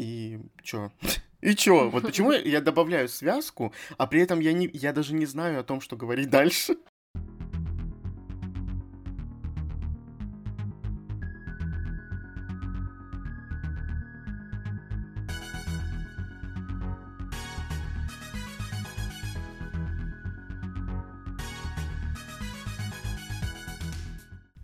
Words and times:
и 0.00 0.40
чё? 0.62 0.90
И 1.42 1.54
чё? 1.54 1.88
Вот 1.88 2.02
почему 2.02 2.32
я 2.32 2.60
добавляю 2.60 3.08
связку, 3.08 3.72
а 3.96 4.06
при 4.06 4.20
этом 4.20 4.40
я, 4.40 4.52
не, 4.52 4.68
я 4.74 4.92
даже 4.92 5.14
не 5.14 5.26
знаю 5.26 5.60
о 5.60 5.62
том, 5.62 5.80
что 5.80 5.96
говорить 5.96 6.28
дальше. 6.28 6.76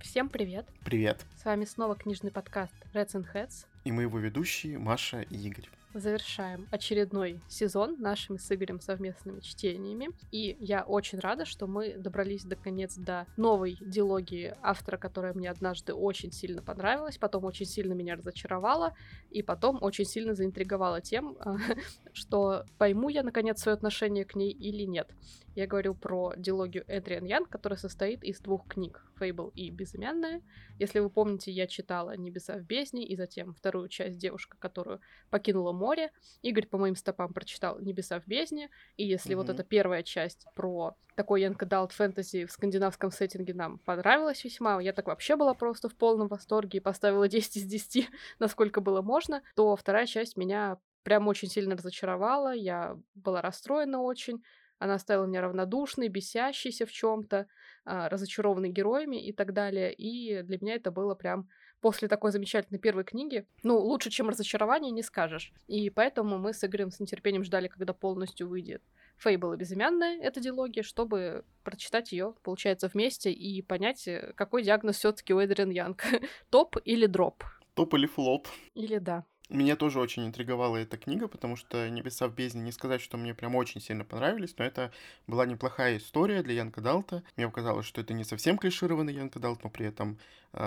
Всем 0.02 0.28
привет! 0.28 0.75
Привет! 0.86 1.26
С 1.42 1.44
вами 1.44 1.64
снова 1.64 1.96
книжный 1.96 2.30
подкаст 2.30 2.72
Reds 2.94 3.14
and 3.14 3.26
Heads. 3.34 3.66
И 3.82 3.90
мы 3.90 4.02
его 4.02 4.20
ведущие 4.20 4.78
Маша 4.78 5.22
и 5.22 5.36
Игорь 5.36 5.68
завершаем 5.98 6.68
очередной 6.70 7.40
сезон 7.48 7.96
нашими 7.98 8.36
с 8.36 8.52
Игорем 8.52 8.80
совместными 8.80 9.40
чтениями. 9.40 10.08
И 10.30 10.56
я 10.60 10.82
очень 10.82 11.18
рада, 11.18 11.44
что 11.44 11.66
мы 11.66 11.94
добрались 11.96 12.44
наконец 12.44 12.96
до 12.96 13.26
новой 13.36 13.78
дилогии 13.80 14.54
автора, 14.62 14.96
которая 14.96 15.32
мне 15.34 15.50
однажды 15.50 15.94
очень 15.94 16.32
сильно 16.32 16.62
понравилась, 16.62 17.18
потом 17.18 17.44
очень 17.44 17.66
сильно 17.66 17.92
меня 17.94 18.16
разочаровала, 18.16 18.94
и 19.30 19.42
потом 19.42 19.78
очень 19.80 20.04
сильно 20.04 20.34
заинтриговала 20.34 21.00
тем, 21.00 21.36
что 22.12 22.64
пойму 22.78 23.08
я 23.08 23.22
наконец 23.22 23.60
свое 23.60 23.74
отношение 23.74 24.24
к 24.24 24.34
ней 24.34 24.50
или 24.50 24.82
нет. 24.82 25.10
Я 25.54 25.66
говорю 25.66 25.94
про 25.94 26.34
дилогию 26.36 26.84
Эдриан 26.86 27.24
Ян, 27.24 27.46
которая 27.46 27.78
состоит 27.78 28.22
из 28.22 28.40
двух 28.40 28.66
книг 28.66 29.02
Фейбл 29.18 29.48
и 29.54 29.70
Безымянная. 29.70 30.42
Если 30.78 31.00
вы 31.00 31.10
помните, 31.10 31.50
я 31.50 31.66
читала 31.66 32.16
«Небеса 32.16 32.58
в 32.58 32.62
бездне» 32.62 33.06
и 33.06 33.16
затем 33.16 33.54
вторую 33.54 33.88
часть 33.88 34.18
«Девушка, 34.18 34.56
которую 34.58 35.00
покинула 35.30 35.72
море». 35.72 36.10
Игорь 36.42 36.66
по 36.66 36.78
моим 36.78 36.96
стопам 36.96 37.32
прочитал 37.32 37.78
«Небеса 37.80 38.20
в 38.20 38.26
бездне», 38.26 38.70
и 38.96 39.06
если 39.06 39.32
mm-hmm. 39.32 39.36
вот 39.36 39.48
эта 39.48 39.64
первая 39.64 40.02
часть 40.02 40.46
про 40.54 40.96
такой 41.16 41.42
Янка 41.42 41.66
Далт 41.66 41.92
фэнтези 41.92 42.44
в 42.44 42.52
скандинавском 42.52 43.10
сеттинге 43.10 43.54
нам 43.54 43.78
понравилась 43.78 44.44
весьма, 44.44 44.80
я 44.80 44.92
так 44.92 45.06
вообще 45.06 45.36
была 45.36 45.54
просто 45.54 45.88
в 45.88 45.96
полном 45.96 46.28
восторге 46.28 46.78
и 46.78 46.80
поставила 46.80 47.28
10 47.28 47.56
из 47.56 47.64
10, 47.64 48.08
насколько 48.38 48.80
было 48.80 49.02
можно, 49.02 49.42
то 49.54 49.74
вторая 49.74 50.06
часть 50.06 50.36
меня 50.36 50.78
прям 51.02 51.28
очень 51.28 51.48
сильно 51.48 51.76
разочаровала, 51.76 52.52
я 52.52 52.98
была 53.14 53.40
расстроена 53.40 54.02
очень, 54.02 54.42
она 54.78 54.94
оставила 54.94 55.26
меня 55.26 55.40
равнодушной, 55.42 56.08
бесящейся 56.08 56.86
в 56.86 56.92
чем-то, 56.92 57.46
а, 57.84 58.08
разочарованной 58.08 58.70
героями 58.70 59.16
и 59.24 59.32
так 59.32 59.52
далее. 59.52 59.92
И 59.92 60.42
для 60.42 60.58
меня 60.60 60.74
это 60.74 60.90
было 60.90 61.14
прям 61.14 61.48
после 61.80 62.08
такой 62.08 62.32
замечательной 62.32 62.80
первой 62.80 63.04
книги. 63.04 63.46
Ну, 63.62 63.78
лучше, 63.78 64.10
чем 64.10 64.28
разочарование, 64.28 64.90
не 64.90 65.02
скажешь. 65.02 65.52
И 65.66 65.90
поэтому 65.90 66.38
мы 66.38 66.52
с 66.52 66.64
Игорем 66.64 66.90
с 66.90 67.00
нетерпением 67.00 67.44
ждали, 67.44 67.68
когда 67.68 67.92
полностью 67.92 68.48
выйдет 68.48 68.82
Фейбл 69.18 69.52
и 69.52 69.56
безымянная 69.56 70.20
эта 70.20 70.40
дилогия, 70.40 70.82
чтобы 70.82 71.44
прочитать 71.64 72.12
ее, 72.12 72.34
получается, 72.42 72.88
вместе 72.88 73.30
и 73.32 73.62
понять, 73.62 74.06
э, 74.08 74.32
какой 74.34 74.62
диагноз 74.62 74.96
все-таки 74.96 75.32
у 75.32 75.38
Эдриан 75.38 75.70
Янг. 75.70 76.02
Топ 76.50 76.76
или 76.84 77.06
дроп? 77.06 77.44
Топ 77.74 77.94
или 77.94 78.06
флоп? 78.06 78.48
Или 78.74 78.98
да. 78.98 79.24
Меня 79.48 79.76
тоже 79.76 80.00
очень 80.00 80.26
интриговала 80.26 80.76
эта 80.76 80.96
книга, 80.96 81.28
потому 81.28 81.54
что 81.54 81.88
«Небеса 81.88 82.26
в 82.26 82.34
бездне» 82.34 82.62
не 82.62 82.72
сказать, 82.72 83.00
что 83.00 83.16
мне 83.16 83.32
прям 83.32 83.54
очень 83.54 83.80
сильно 83.80 84.04
понравились, 84.04 84.56
но 84.58 84.64
это 84.64 84.92
была 85.28 85.46
неплохая 85.46 85.98
история 85.98 86.42
для 86.42 86.54
Янка 86.54 86.80
Далта. 86.80 87.22
Мне 87.36 87.46
показалось, 87.46 87.86
что 87.86 88.00
это 88.00 88.12
не 88.12 88.24
совсем 88.24 88.58
клишированный 88.58 89.14
Янка 89.14 89.38
Далт, 89.38 89.62
но 89.62 89.70
при 89.70 89.86
этом 89.86 90.18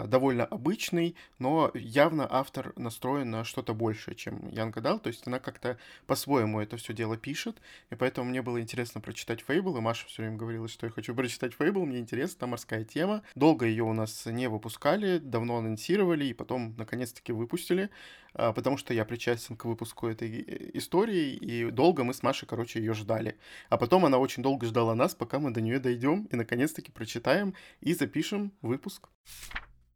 довольно 0.07 0.45
обычный, 0.45 1.15
но 1.39 1.71
явно 1.73 2.27
автор 2.29 2.73
настроен 2.75 3.29
на 3.31 3.43
что-то 3.43 3.73
большее, 3.73 4.15
чем 4.15 4.47
Янка 4.49 4.81
Далт, 4.81 5.03
то 5.03 5.07
есть 5.07 5.25
она 5.27 5.39
как-то 5.39 5.77
по-своему 6.05 6.59
это 6.59 6.77
все 6.77 6.93
дело 6.93 7.17
пишет, 7.17 7.57
и 7.89 7.95
поэтому 7.95 8.29
мне 8.29 8.41
было 8.41 8.61
интересно 8.61 9.01
прочитать 9.01 9.41
Фейбл, 9.41 9.77
и 9.77 9.81
Маша 9.81 10.07
все 10.07 10.21
время 10.21 10.37
говорила, 10.37 10.67
что 10.67 10.85
я 10.85 10.91
хочу 10.91 11.15
прочитать 11.15 11.53
Фейбл, 11.53 11.85
мне 11.85 11.99
интересно, 11.99 12.41
там 12.41 12.49
морская 12.49 12.83
тема. 12.83 13.23
Долго 13.35 13.65
ее 13.65 13.83
у 13.83 13.93
нас 13.93 14.25
не 14.25 14.47
выпускали, 14.49 15.17
давно 15.17 15.57
анонсировали, 15.57 16.25
и 16.25 16.33
потом 16.33 16.75
наконец-таки 16.77 17.31
выпустили. 17.31 17.89
А, 18.33 18.53
потому 18.53 18.77
что 18.77 18.93
я 18.93 19.05
причастен 19.05 19.55
к 19.55 19.65
выпуску 19.65 20.07
этой 20.07 20.41
э, 20.41 20.71
истории, 20.73 21.33
и 21.33 21.71
долго 21.71 22.03
мы 22.03 22.13
с 22.13 22.21
Машей, 22.23 22.47
короче, 22.47 22.79
ее 22.79 22.93
ждали. 22.93 23.37
А 23.69 23.77
потом 23.77 24.05
она 24.05 24.17
очень 24.17 24.43
долго 24.43 24.65
ждала 24.65 24.95
нас, 24.95 25.15
пока 25.15 25.39
мы 25.39 25.51
до 25.51 25.61
нее 25.61 25.79
дойдем 25.79 26.25
и 26.31 26.35
наконец-таки 26.35 26.91
прочитаем 26.91 27.55
и 27.81 27.93
запишем 27.93 28.51
выпуск. 28.61 29.09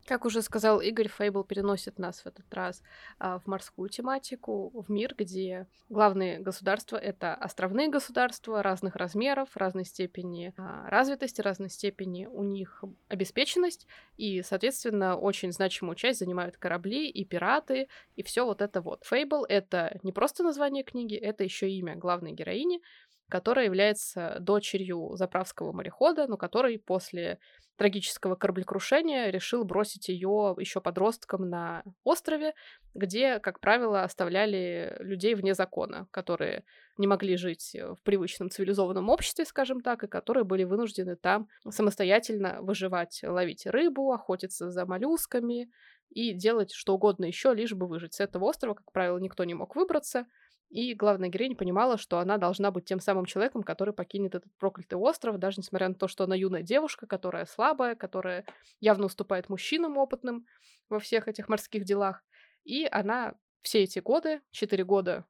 Как 0.05 0.25
уже 0.25 0.41
сказал 0.41 0.81
Игорь, 0.81 1.07
Фейбл 1.07 1.45
переносит 1.45 1.97
нас 1.97 2.21
в 2.21 2.25
этот 2.25 2.53
раз 2.53 2.83
а, 3.19 3.39
в 3.39 3.47
морскую 3.47 3.87
тематику, 3.87 4.69
в 4.73 4.91
мир, 4.91 5.15
где 5.17 5.65
главные 5.87 6.39
государства— 6.39 6.97
это 6.97 7.33
островные 7.33 7.87
государства 7.87 8.61
разных 8.61 8.97
размеров, 8.97 9.55
разной 9.55 9.85
степени 9.85 10.53
а, 10.57 10.89
развитости, 10.89 11.39
разной 11.39 11.69
степени 11.69 12.25
у 12.25 12.43
них 12.43 12.83
обеспеченность, 13.07 13.87
и, 14.17 14.41
соответственно, 14.41 15.15
очень 15.15 15.53
значимую 15.53 15.95
часть 15.95 16.19
занимают 16.19 16.57
корабли 16.57 17.09
и 17.09 17.23
пираты, 17.23 17.87
и 18.17 18.23
все 18.23 18.45
вот 18.45 18.61
это 18.61 18.81
вот. 18.81 19.05
Фейбл— 19.05 19.45
это 19.47 19.99
не 20.03 20.11
просто 20.11 20.43
название 20.43 20.83
книги, 20.83 21.15
это 21.15 21.45
еще 21.45 21.69
имя 21.69 21.95
главной 21.95 22.33
героини, 22.33 22.81
которая 23.29 23.65
является 23.65 24.37
дочерью 24.39 25.11
заправского 25.15 25.71
морехода, 25.71 26.27
но 26.27 26.37
который 26.37 26.79
после 26.79 27.39
трагического 27.75 28.35
кораблекрушения 28.35 29.31
решил 29.31 29.63
бросить 29.63 30.07
ее 30.09 30.55
еще 30.59 30.79
подростком 30.79 31.49
на 31.49 31.83
острове, 32.03 32.53
где, 32.93 33.39
как 33.39 33.59
правило, 33.59 34.03
оставляли 34.03 34.95
людей 34.99 35.33
вне 35.33 35.55
закона, 35.55 36.07
которые 36.11 36.63
не 36.97 37.07
могли 37.07 37.35
жить 37.35 37.75
в 37.75 37.97
привычном 38.03 38.51
цивилизованном 38.51 39.09
обществе, 39.09 39.45
скажем 39.45 39.81
так, 39.81 40.03
и 40.03 40.07
которые 40.07 40.43
были 40.43 40.63
вынуждены 40.63 41.15
там 41.15 41.47
самостоятельно 41.67 42.61
выживать, 42.61 43.21
ловить 43.23 43.65
рыбу, 43.65 44.11
охотиться 44.11 44.69
за 44.69 44.85
моллюсками 44.85 45.71
и 46.11 46.33
делать 46.33 46.71
что 46.71 46.93
угодно 46.93 47.25
еще, 47.25 47.53
лишь 47.55 47.73
бы 47.73 47.87
выжить. 47.87 48.13
С 48.13 48.19
этого 48.19 48.45
острова, 48.45 48.75
как 48.75 48.91
правило, 48.91 49.17
никто 49.17 49.43
не 49.43 49.55
мог 49.55 49.75
выбраться, 49.75 50.27
и 50.73 50.95
главная 50.95 51.29
героиня 51.29 51.55
понимала, 51.55 51.99
что 51.99 52.17
она 52.17 52.37
должна 52.39 52.71
быть 52.71 52.85
тем 52.85 52.99
самым 52.99 53.25
человеком, 53.25 53.61
который 53.61 53.93
покинет 53.93 54.33
этот 54.33 54.51
проклятый 54.57 54.97
остров, 54.97 55.37
даже 55.37 55.59
несмотря 55.59 55.87
на 55.87 55.93
то, 55.93 56.07
что 56.07 56.23
она 56.23 56.33
юная 56.33 56.63
девушка, 56.63 57.05
которая 57.05 57.45
слабая, 57.45 57.93
которая 57.93 58.43
явно 58.79 59.05
уступает 59.05 59.49
мужчинам 59.49 59.97
опытным 59.97 60.47
во 60.89 60.99
всех 60.99 61.27
этих 61.27 61.47
морских 61.47 61.83
делах. 61.85 62.23
И 62.63 62.87
она 62.91 63.35
все 63.61 63.83
эти 63.83 63.99
годы, 63.99 64.41
четыре 64.49 64.83
года 64.83 65.25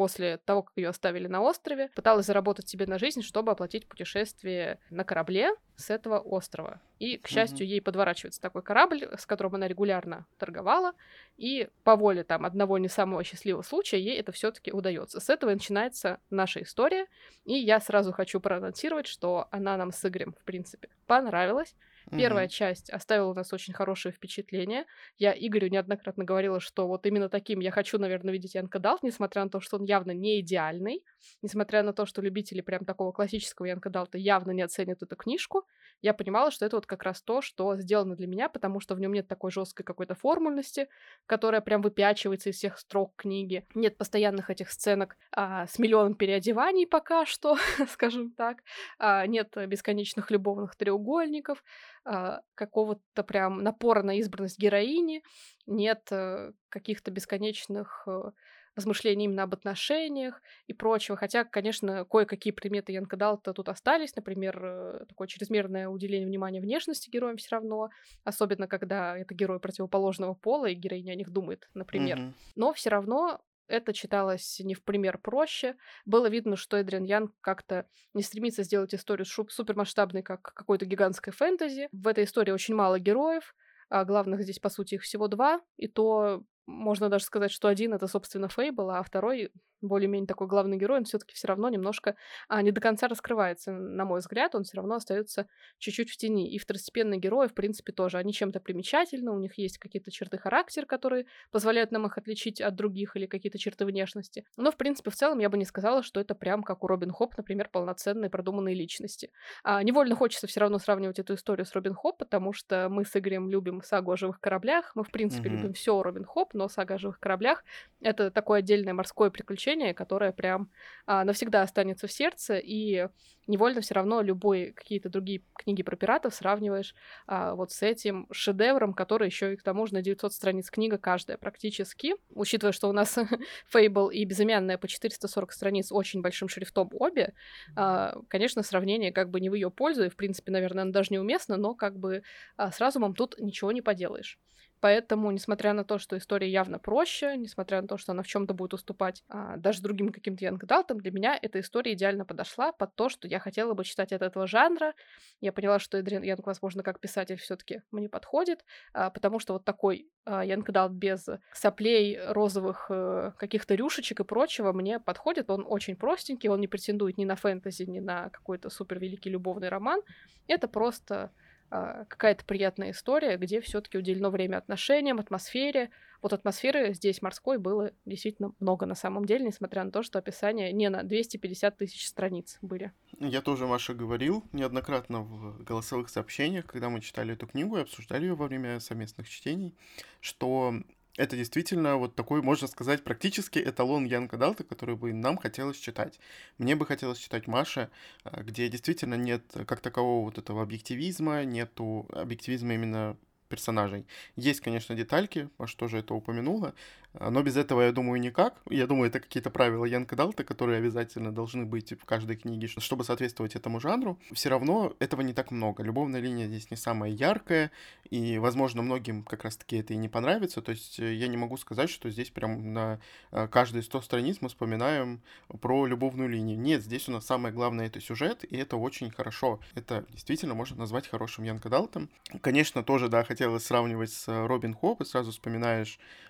после 0.00 0.38
того, 0.38 0.62
как 0.62 0.72
ее 0.76 0.88
оставили 0.88 1.26
на 1.26 1.42
острове, 1.42 1.90
пыталась 1.94 2.24
заработать 2.24 2.66
себе 2.66 2.86
на 2.86 2.98
жизнь, 2.98 3.20
чтобы 3.20 3.52
оплатить 3.52 3.86
путешествие 3.86 4.78
на 4.88 5.04
корабле 5.04 5.50
с 5.76 5.90
этого 5.90 6.18
острова. 6.18 6.80
И, 6.98 7.18
к 7.18 7.28
счастью, 7.28 7.66
ей 7.66 7.82
подворачивается 7.82 8.40
такой 8.40 8.62
корабль, 8.62 9.06
с 9.18 9.26
которым 9.26 9.56
она 9.56 9.68
регулярно 9.68 10.24
торговала, 10.38 10.94
и 11.36 11.68
по 11.84 11.96
воле 11.96 12.24
там 12.24 12.46
одного 12.46 12.78
не 12.78 12.88
самого 12.88 13.22
счастливого 13.24 13.60
случая 13.60 14.00
ей 14.00 14.18
это 14.18 14.32
все-таки 14.32 14.72
удается. 14.72 15.20
С 15.20 15.28
этого 15.28 15.50
начинается 15.50 16.18
наша 16.30 16.62
история, 16.62 17.06
и 17.44 17.52
я 17.52 17.78
сразу 17.78 18.14
хочу 18.14 18.40
проанонсировать, 18.40 19.06
что 19.06 19.48
она 19.50 19.76
нам 19.76 19.92
с 19.92 20.02
Игорем, 20.02 20.32
в 20.32 20.44
принципе, 20.44 20.88
понравилась. 21.06 21.76
Первая 22.10 22.46
mm-hmm. 22.46 22.48
часть 22.48 22.90
оставила 22.90 23.30
у 23.30 23.34
нас 23.34 23.52
очень 23.52 23.72
хорошее 23.72 24.12
впечатление. 24.12 24.84
Я 25.16 25.32
Игорю 25.32 25.68
неоднократно 25.68 26.24
говорила, 26.24 26.60
что 26.60 26.88
вот 26.88 27.06
именно 27.06 27.28
таким 27.28 27.60
я 27.60 27.70
хочу, 27.70 27.98
наверное, 27.98 28.32
видеть 28.32 28.54
Янка 28.54 28.78
Далт, 28.78 29.02
несмотря 29.02 29.44
на 29.44 29.50
то, 29.50 29.60
что 29.60 29.76
он 29.76 29.84
явно 29.84 30.12
не 30.12 30.40
идеальный, 30.40 31.04
несмотря 31.42 31.82
на 31.82 31.92
то, 31.92 32.06
что 32.06 32.22
любители 32.22 32.60
прям 32.60 32.84
такого 32.84 33.12
классического 33.12 33.66
Янка 33.66 33.90
Далта 33.90 34.18
явно 34.18 34.50
не 34.50 34.62
оценят 34.62 35.02
эту 35.02 35.16
книжку, 35.16 35.66
я 36.02 36.14
понимала, 36.14 36.50
что 36.50 36.64
это 36.64 36.76
вот 36.76 36.86
как 36.86 37.02
раз 37.02 37.22
то, 37.22 37.42
что 37.42 37.76
сделано 37.76 38.16
для 38.16 38.26
меня, 38.26 38.48
потому 38.48 38.80
что 38.80 38.94
в 38.94 39.00
нем 39.00 39.12
нет 39.12 39.28
такой 39.28 39.50
жесткой 39.50 39.84
какой-то 39.84 40.14
формульности, 40.14 40.88
которая 41.26 41.60
прям 41.60 41.82
выпячивается 41.82 42.50
из 42.50 42.56
всех 42.56 42.78
строк 42.78 43.12
книги. 43.16 43.66
Нет 43.74 43.98
постоянных 43.98 44.50
этих 44.50 44.70
сценок 44.70 45.16
а, 45.32 45.66
с 45.66 45.78
миллионом 45.78 46.14
переодеваний 46.14 46.86
пока 46.86 47.26
что, 47.26 47.56
скажем 47.90 48.30
так. 48.32 48.62
А, 48.98 49.26
нет 49.26 49.54
бесконечных 49.66 50.30
любовных 50.30 50.74
треугольников, 50.76 51.62
а, 52.04 52.40
какого-то 52.54 53.22
прям 53.22 53.62
напора 53.62 54.02
на 54.02 54.18
избранность 54.18 54.58
героини, 54.58 55.22
нет 55.66 56.08
а, 56.10 56.52
каких-то 56.68 57.10
бесконечных 57.10 58.04
а, 58.06 58.32
размышлений 58.76 59.24
именно 59.24 59.42
об 59.42 59.54
отношениях 59.54 60.40
и 60.66 60.72
прочего. 60.72 61.16
Хотя, 61.16 61.44
конечно, 61.44 62.04
кое-какие 62.04 62.52
приметы 62.52 62.92
Янка 62.92 63.16
Далта 63.16 63.52
тут 63.52 63.68
остались. 63.68 64.14
Например, 64.16 64.58
э, 64.62 65.04
такое 65.08 65.28
чрезмерное 65.28 65.88
уделение 65.88 66.26
внимания 66.26 66.60
внешности 66.60 67.10
героям 67.10 67.36
все 67.36 67.56
равно. 67.56 67.90
Особенно, 68.24 68.68
когда 68.68 69.16
это 69.18 69.34
герой 69.34 69.60
противоположного 69.60 70.34
пола, 70.34 70.66
и 70.66 70.74
героиня 70.74 71.12
о 71.12 71.16
них 71.16 71.30
думает, 71.30 71.68
например. 71.74 72.18
Mm-hmm. 72.18 72.32
Но 72.56 72.72
все 72.72 72.90
равно 72.90 73.40
это 73.70 73.92
читалось 73.92 74.60
не 74.60 74.74
в 74.74 74.82
пример 74.82 75.18
проще. 75.18 75.76
Было 76.04 76.28
видно, 76.28 76.56
что 76.56 76.76
Эдриан 76.76 77.04
Ян 77.04 77.32
как-то 77.40 77.86
не 78.14 78.22
стремится 78.22 78.62
сделать 78.62 78.94
историю 78.94 79.24
супермасштабной, 79.26 80.22
как 80.22 80.42
какой-то 80.42 80.86
гигантской 80.86 81.32
фэнтези. 81.32 81.88
В 81.92 82.06
этой 82.06 82.24
истории 82.24 82.50
очень 82.50 82.74
мало 82.74 82.98
героев, 82.98 83.54
а 83.88 84.04
главных 84.04 84.42
здесь, 84.42 84.58
по 84.58 84.68
сути, 84.68 84.96
их 84.96 85.02
всего 85.02 85.28
два, 85.28 85.60
и 85.76 85.88
то 85.88 86.42
можно 86.66 87.08
даже 87.08 87.24
сказать, 87.24 87.50
что 87.50 87.68
один 87.68 87.94
это, 87.94 88.06
собственно, 88.06 88.48
Фейбл, 88.48 88.90
а 88.90 89.02
второй 89.02 89.50
более-менее 89.82 90.26
такой 90.26 90.46
главный 90.46 90.76
герой, 90.76 90.98
он 90.98 91.04
все-таки 91.04 91.34
все 91.34 91.48
равно 91.48 91.68
немножко 91.68 92.16
а, 92.48 92.62
не 92.62 92.72
до 92.72 92.80
конца 92.80 93.08
раскрывается, 93.08 93.72
на 93.72 94.04
мой 94.04 94.20
взгляд, 94.20 94.54
он 94.54 94.64
все 94.64 94.76
равно 94.76 94.96
остается 94.96 95.46
чуть-чуть 95.78 96.10
в 96.10 96.16
тени. 96.16 96.50
И 96.50 96.58
второстепенные 96.58 97.20
герои, 97.20 97.48
в 97.48 97.54
принципе, 97.54 97.92
тоже, 97.92 98.18
они 98.18 98.32
чем-то 98.32 98.60
примечательны, 98.60 99.30
у 99.30 99.38
них 99.38 99.58
есть 99.58 99.78
какие-то 99.78 100.10
черты 100.10 100.38
характера, 100.38 100.86
которые 100.86 101.26
позволяют 101.50 101.92
нам 101.92 102.06
их 102.06 102.18
отличить 102.18 102.60
от 102.60 102.74
других 102.74 103.16
или 103.16 103.26
какие-то 103.26 103.58
черты 103.58 103.84
внешности. 103.84 104.44
Но, 104.56 104.70
в 104.70 104.76
принципе, 104.76 105.10
в 105.10 105.16
целом 105.16 105.38
я 105.38 105.48
бы 105.48 105.58
не 105.58 105.64
сказала, 105.64 106.02
что 106.02 106.20
это 106.20 106.34
прям 106.34 106.62
как 106.62 106.84
у 106.84 106.86
Робин 106.86 107.10
Хобб, 107.10 107.36
например, 107.36 107.68
полноценные 107.70 108.30
продуманные 108.30 108.74
личности. 108.74 109.30
А, 109.62 109.82
невольно 109.82 110.14
хочется 110.14 110.46
все 110.46 110.60
равно 110.60 110.78
сравнивать 110.78 111.18
эту 111.18 111.34
историю 111.34 111.66
с 111.66 111.72
Робин 111.74 111.94
Хобб, 111.94 112.18
потому 112.18 112.52
что 112.52 112.88
мы 112.88 113.04
с 113.04 113.16
Игорем 113.16 113.48
любим 113.48 113.82
сагу 113.82 114.12
о 114.12 114.16
живых 114.16 114.40
кораблях, 114.40 114.92
мы, 114.94 115.04
в 115.04 115.10
принципе, 115.10 115.48
mm-hmm. 115.48 115.52
любим 115.52 115.72
все 115.72 115.94
о 115.94 116.02
Робин 116.02 116.24
Хобб, 116.24 116.54
но 116.54 116.68
сага 116.68 116.94
о 116.94 116.98
живых 116.98 117.20
кораблях— 117.20 117.64
это 118.00 118.30
такое 118.30 118.60
отдельное 118.60 118.94
морское 118.94 119.30
приключение, 119.30 119.69
которое 119.94 120.32
прям 120.32 120.70
а, 121.06 121.24
навсегда 121.24 121.62
останется 121.62 122.06
в 122.06 122.12
сердце, 122.12 122.58
и 122.58 123.08
невольно 123.46 123.80
все 123.80 123.94
равно 123.94 124.22
любые 124.22 124.72
какие-то 124.72 125.08
другие 125.08 125.42
книги 125.56 125.82
про 125.82 125.96
пиратов 125.96 126.34
сравниваешь 126.34 126.94
а, 127.26 127.54
вот 127.54 127.72
с 127.72 127.82
этим 127.82 128.26
шедевром, 128.30 128.94
который 128.94 129.26
еще 129.26 129.54
и 129.54 129.56
к 129.56 129.62
тому 129.62 129.86
же 129.86 129.94
на 129.94 130.02
900 130.02 130.32
страниц 130.32 130.70
книга 130.70 130.98
каждая 130.98 131.36
практически. 131.36 132.14
Учитывая, 132.30 132.72
что 132.72 132.88
у 132.88 132.92
нас 132.92 133.18
Фейбл 133.68 134.08
и 134.10 134.24
Безымянная 134.24 134.78
по 134.78 134.88
440 134.88 135.52
страниц 135.52 135.92
очень 135.92 136.22
большим 136.22 136.48
шрифтом 136.48 136.88
обе, 136.92 137.34
а, 137.76 138.14
конечно, 138.28 138.62
сравнение 138.62 139.12
как 139.12 139.30
бы 139.30 139.40
не 139.40 139.50
в 139.50 139.54
ее 139.54 139.70
пользу, 139.70 140.04
и 140.04 140.08
в 140.08 140.16
принципе, 140.16 140.52
наверное, 140.52 140.82
оно 140.82 140.92
даже 140.92 141.12
неуместно, 141.12 141.56
но 141.56 141.74
как 141.74 141.98
бы 141.98 142.22
а, 142.56 142.70
с 142.70 142.78
разумом 142.80 143.14
тут 143.14 143.38
ничего 143.38 143.72
не 143.72 143.82
поделаешь. 143.82 144.38
Поэтому, 144.80 145.30
несмотря 145.30 145.72
на 145.74 145.84
то, 145.84 145.98
что 145.98 146.16
история 146.16 146.50
явно 146.50 146.78
проще, 146.78 147.36
несмотря 147.36 147.82
на 147.82 147.88
то, 147.88 147.98
что 147.98 148.12
она 148.12 148.22
в 148.22 148.26
чем-то 148.26 148.54
будет 148.54 148.74
уступать 148.74 149.22
а, 149.28 149.56
даже 149.56 149.82
другим 149.82 150.10
каким-то 150.10 150.44
янгдалтам, 150.44 151.00
для 151.00 151.10
меня 151.10 151.38
эта 151.40 151.60
история 151.60 151.92
идеально 151.92 152.24
подошла 152.24 152.72
под 152.72 152.94
то, 152.94 153.08
что 153.08 153.28
я 153.28 153.38
хотела 153.38 153.74
бы 153.74 153.84
читать 153.84 154.12
от 154.12 154.22
этого 154.22 154.46
жанра. 154.46 154.94
Я 155.40 155.52
поняла, 155.52 155.78
что 155.78 155.98
Эдриан 155.98 156.22
Янг, 156.22 156.46
возможно, 156.46 156.82
как 156.82 156.98
писатель 156.98 157.36
все-таки 157.36 157.82
мне 157.90 158.08
подходит, 158.08 158.64
а, 158.94 159.10
потому 159.10 159.38
что 159.38 159.52
вот 159.52 159.64
такой 159.64 160.08
янгдалт 160.26 160.92
без 160.92 161.28
соплей, 161.52 162.18
розовых 162.28 162.86
а, 162.90 163.32
каких-то 163.32 163.74
рюшечек 163.74 164.20
и 164.20 164.24
прочего 164.24 164.72
мне 164.72 164.98
подходит. 164.98 165.50
Он 165.50 165.64
очень 165.66 165.96
простенький, 165.96 166.48
он 166.48 166.60
не 166.60 166.68
претендует 166.68 167.18
ни 167.18 167.24
на 167.24 167.36
фэнтези, 167.36 167.82
ни 167.82 168.00
на 168.00 168.30
какой-то 168.30 168.70
супер 168.70 168.98
великий 168.98 169.30
любовный 169.30 169.68
роман. 169.68 170.00
Это 170.46 170.68
просто 170.68 171.30
какая-то 171.70 172.44
приятная 172.44 172.90
история, 172.90 173.36
где 173.36 173.60
все-таки 173.60 173.96
уделено 173.96 174.30
время 174.30 174.56
отношениям, 174.56 175.20
атмосфере. 175.20 175.90
Вот 176.20 176.32
атмосферы 176.32 176.92
здесь 176.94 177.22
морской 177.22 177.58
было 177.58 177.92
действительно 178.04 178.52
много 178.58 178.86
на 178.86 178.94
самом 178.94 179.24
деле, 179.24 179.46
несмотря 179.46 179.84
на 179.84 179.90
то, 179.90 180.02
что 180.02 180.18
описания 180.18 180.72
не 180.72 180.90
на 180.90 181.04
250 181.04 181.78
тысяч 181.78 182.06
страниц 182.06 182.58
были. 182.60 182.92
Я 183.20 183.40
тоже, 183.40 183.66
Маша, 183.66 183.94
говорил 183.94 184.44
неоднократно 184.52 185.22
в 185.22 185.62
голосовых 185.62 186.08
сообщениях, 186.10 186.66
когда 186.66 186.90
мы 186.90 187.00
читали 187.00 187.34
эту 187.34 187.46
книгу 187.46 187.76
и 187.78 187.82
обсуждали 187.82 188.24
ее 188.26 188.34
во 188.34 188.48
время 188.48 188.80
совместных 188.80 189.28
чтений, 189.28 189.74
что 190.20 190.74
это 191.16 191.36
действительно 191.36 191.96
вот 191.96 192.14
такой, 192.14 192.42
можно 192.42 192.66
сказать, 192.66 193.04
практически 193.04 193.58
эталон 193.58 194.04
Янка 194.04 194.36
Далта, 194.36 194.64
который 194.64 194.96
бы 194.96 195.12
нам 195.12 195.36
хотелось 195.36 195.78
читать. 195.78 196.18
Мне 196.58 196.76
бы 196.76 196.86
хотелось 196.86 197.18
читать 197.18 197.46
Маша, 197.46 197.90
а, 198.24 198.42
где 198.42 198.68
действительно 198.68 199.14
нет 199.14 199.42
как 199.66 199.80
такового 199.80 200.24
вот 200.24 200.38
этого 200.38 200.62
объективизма, 200.62 201.44
нету 201.44 202.06
объективизма 202.12 202.74
именно 202.74 203.16
персонажей. 203.48 204.06
Есть, 204.36 204.60
конечно, 204.60 204.94
детальки, 204.94 205.50
Маша 205.58 205.76
тоже 205.76 205.98
это 205.98 206.14
упомянула, 206.14 206.74
но 207.18 207.42
без 207.42 207.56
этого, 207.56 207.82
я 207.82 207.92
думаю, 207.92 208.20
никак. 208.20 208.54
Я 208.68 208.86
думаю, 208.86 209.08
это 209.08 209.20
какие-то 209.20 209.50
правила 209.50 209.84
Янка 209.84 210.14
Далта, 210.14 210.44
которые 210.44 210.78
обязательно 210.78 211.32
должны 211.32 211.64
быть 211.64 211.92
в 211.92 212.04
каждой 212.04 212.36
книге, 212.36 212.68
чтобы 212.68 213.04
соответствовать 213.04 213.56
этому 213.56 213.80
жанру. 213.80 214.18
Все 214.32 214.48
равно 214.48 214.94
этого 215.00 215.22
не 215.22 215.32
так 215.32 215.50
много. 215.50 215.82
Любовная 215.82 216.20
линия 216.20 216.46
здесь 216.46 216.70
не 216.70 216.76
самая 216.76 217.10
яркая, 217.10 217.72
и, 218.10 218.38
возможно, 218.38 218.82
многим 218.82 219.24
как 219.24 219.44
раз-таки 219.44 219.76
это 219.76 219.92
и 219.92 219.96
не 219.96 220.08
понравится. 220.08 220.62
То 220.62 220.70
есть 220.70 221.00
э, 221.00 221.14
я 221.14 221.26
не 221.26 221.36
могу 221.36 221.56
сказать, 221.56 221.90
что 221.90 222.10
здесь 222.10 222.30
прям 222.30 222.72
на 222.72 223.00
э, 223.32 223.48
каждые 223.48 223.82
100 223.82 224.00
страниц 224.02 224.38
мы 224.40 224.48
вспоминаем 224.48 225.20
про 225.60 225.86
любовную 225.86 226.28
линию. 226.28 226.58
Нет, 226.58 226.82
здесь 226.82 227.08
у 227.08 227.12
нас 227.12 227.26
самое 227.26 227.52
главное— 227.52 227.86
это 227.88 228.00
сюжет, 228.00 228.44
и 228.44 228.56
это 228.56 228.76
очень 228.76 229.10
хорошо. 229.10 229.58
Это 229.74 230.04
действительно 230.10 230.54
можно 230.54 230.76
назвать 230.76 231.08
хорошим 231.08 231.44
Янка 231.44 231.68
Далтом. 231.68 232.08
Конечно, 232.40 232.84
тоже, 232.84 233.08
да, 233.08 233.24
хотелось 233.24 233.64
сравнивать 233.64 234.12
с 234.12 234.28
Робин 234.46 234.74
Хоп, 234.74 235.00
и 235.00 235.04
сразу 235.04 235.32
вспоминаешь 235.32 235.98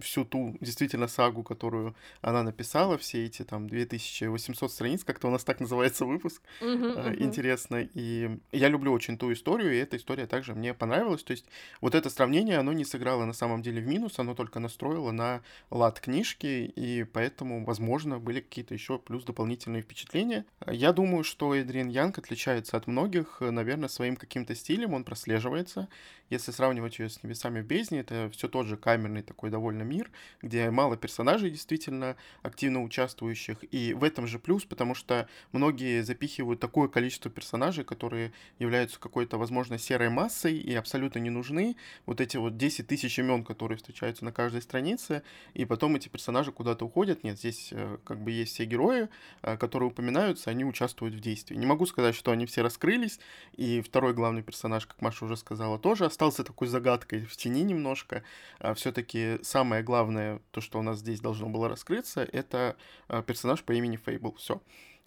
всю 0.00 0.24
ту 0.24 0.56
действительно 0.60 1.08
сагу, 1.08 1.42
которую 1.42 1.94
она 2.20 2.42
написала, 2.42 2.96
все 2.96 3.24
эти 3.24 3.42
там 3.42 3.68
2800 3.68 4.70
страниц, 4.70 5.04
как-то 5.04 5.28
у 5.28 5.30
нас 5.30 5.42
так 5.44 5.60
называется 5.66 6.04
выпуск, 6.04 6.42
uh-huh, 6.60 6.96
uh-huh. 6.96 7.22
интересно. 7.22 7.88
И 7.94 8.38
я 8.52 8.68
люблю 8.68 8.92
очень 8.92 9.18
ту 9.18 9.32
историю, 9.32 9.74
и 9.74 9.78
эта 9.78 9.96
история 9.96 10.26
также 10.26 10.54
мне 10.54 10.74
понравилась. 10.74 11.24
То 11.24 11.32
есть 11.32 11.46
вот 11.80 11.94
это 11.94 12.08
сравнение, 12.08 12.58
оно 12.58 12.72
не 12.72 12.84
сыграло 12.84 13.24
на 13.24 13.32
самом 13.32 13.62
деле 13.62 13.80
в 13.80 13.86
минус, 13.86 14.18
оно 14.18 14.34
только 14.34 14.60
настроило 14.60 15.10
на 15.10 15.42
лад 15.70 15.98
книжки, 16.00 16.72
и 16.76 17.04
поэтому, 17.04 17.64
возможно, 17.64 18.18
были 18.18 18.40
какие-то 18.40 18.74
еще 18.74 18.98
плюс 18.98 19.24
дополнительные 19.24 19.82
впечатления. 19.82 20.44
Я 20.66 20.92
думаю, 20.92 21.24
что 21.24 21.54
Эдриан 21.54 21.88
Янг 21.88 22.18
отличается 22.18 22.76
от 22.76 22.86
многих, 22.86 23.38
наверное, 23.40 23.88
своим 23.88 24.16
каким-то 24.16 24.54
стилем, 24.54 24.94
он 24.94 25.04
прослеживается. 25.04 25.88
Если 26.28 26.50
сравнивать 26.50 26.98
ее 26.98 27.08
с 27.08 27.22
«Небесами 27.22 27.60
в 27.60 27.66
бездне», 27.66 28.00
это 28.00 28.28
все 28.32 28.48
тот 28.48 28.66
же 28.66 28.76
камерный 28.76 29.15
такой 29.22 29.50
довольно 29.50 29.82
мир, 29.82 30.10
где 30.42 30.70
мало 30.70 30.96
персонажей 30.96 31.50
действительно 31.50 32.16
активно 32.42 32.82
участвующих, 32.82 33.58
и 33.70 33.94
в 33.94 34.04
этом 34.04 34.26
же 34.26 34.38
плюс, 34.38 34.64
потому 34.64 34.94
что 34.94 35.28
многие 35.52 36.02
запихивают 36.02 36.60
такое 36.60 36.88
количество 36.88 37.30
персонажей, 37.30 37.84
которые 37.84 38.32
являются 38.58 38.98
какой-то, 38.98 39.38
возможно, 39.38 39.78
серой 39.78 40.08
массой 40.08 40.56
и 40.56 40.74
абсолютно 40.74 41.18
не 41.18 41.30
нужны. 41.30 41.76
Вот 42.06 42.20
эти 42.20 42.36
вот 42.36 42.56
10 42.56 42.86
тысяч 42.86 43.18
имен, 43.18 43.44
которые 43.44 43.78
встречаются 43.78 44.24
на 44.24 44.32
каждой 44.32 44.62
странице, 44.62 45.22
и 45.54 45.64
потом 45.64 45.96
эти 45.96 46.08
персонажи 46.08 46.52
куда-то 46.52 46.84
уходят. 46.84 47.24
Нет, 47.24 47.38
здесь 47.38 47.70
э, 47.72 47.98
как 48.04 48.20
бы 48.20 48.30
есть 48.30 48.54
все 48.54 48.64
герои, 48.64 49.08
э, 49.42 49.56
которые 49.56 49.90
упоминаются, 49.90 50.50
они 50.50 50.64
участвуют 50.64 51.14
в 51.14 51.20
действии. 51.20 51.56
Не 51.56 51.66
могу 51.66 51.86
сказать, 51.86 52.14
что 52.14 52.30
они 52.30 52.46
все 52.46 52.62
раскрылись, 52.62 53.18
и 53.56 53.80
второй 53.80 54.14
главный 54.14 54.42
персонаж, 54.42 54.86
как 54.86 55.00
Маша 55.00 55.24
уже 55.24 55.36
сказала, 55.36 55.78
тоже 55.78 56.04
остался 56.04 56.44
такой 56.44 56.68
загадкой 56.68 57.24
в 57.24 57.36
тени 57.36 57.62
немножко. 57.62 58.22
А 58.58 58.74
Все-таки 59.06 59.42
самое 59.44 59.82
главное, 59.84 60.40
то, 60.50 60.60
что 60.60 60.80
у 60.80 60.82
нас 60.82 60.98
здесь 60.98 61.20
должно 61.20 61.48
было 61.48 61.68
раскрыться, 61.68 62.22
это 62.22 62.76
а, 63.08 63.22
персонаж 63.22 63.62
по 63.62 63.72
имени 63.72 63.96
Фейбл. 63.96 64.34
Все. 64.34 64.60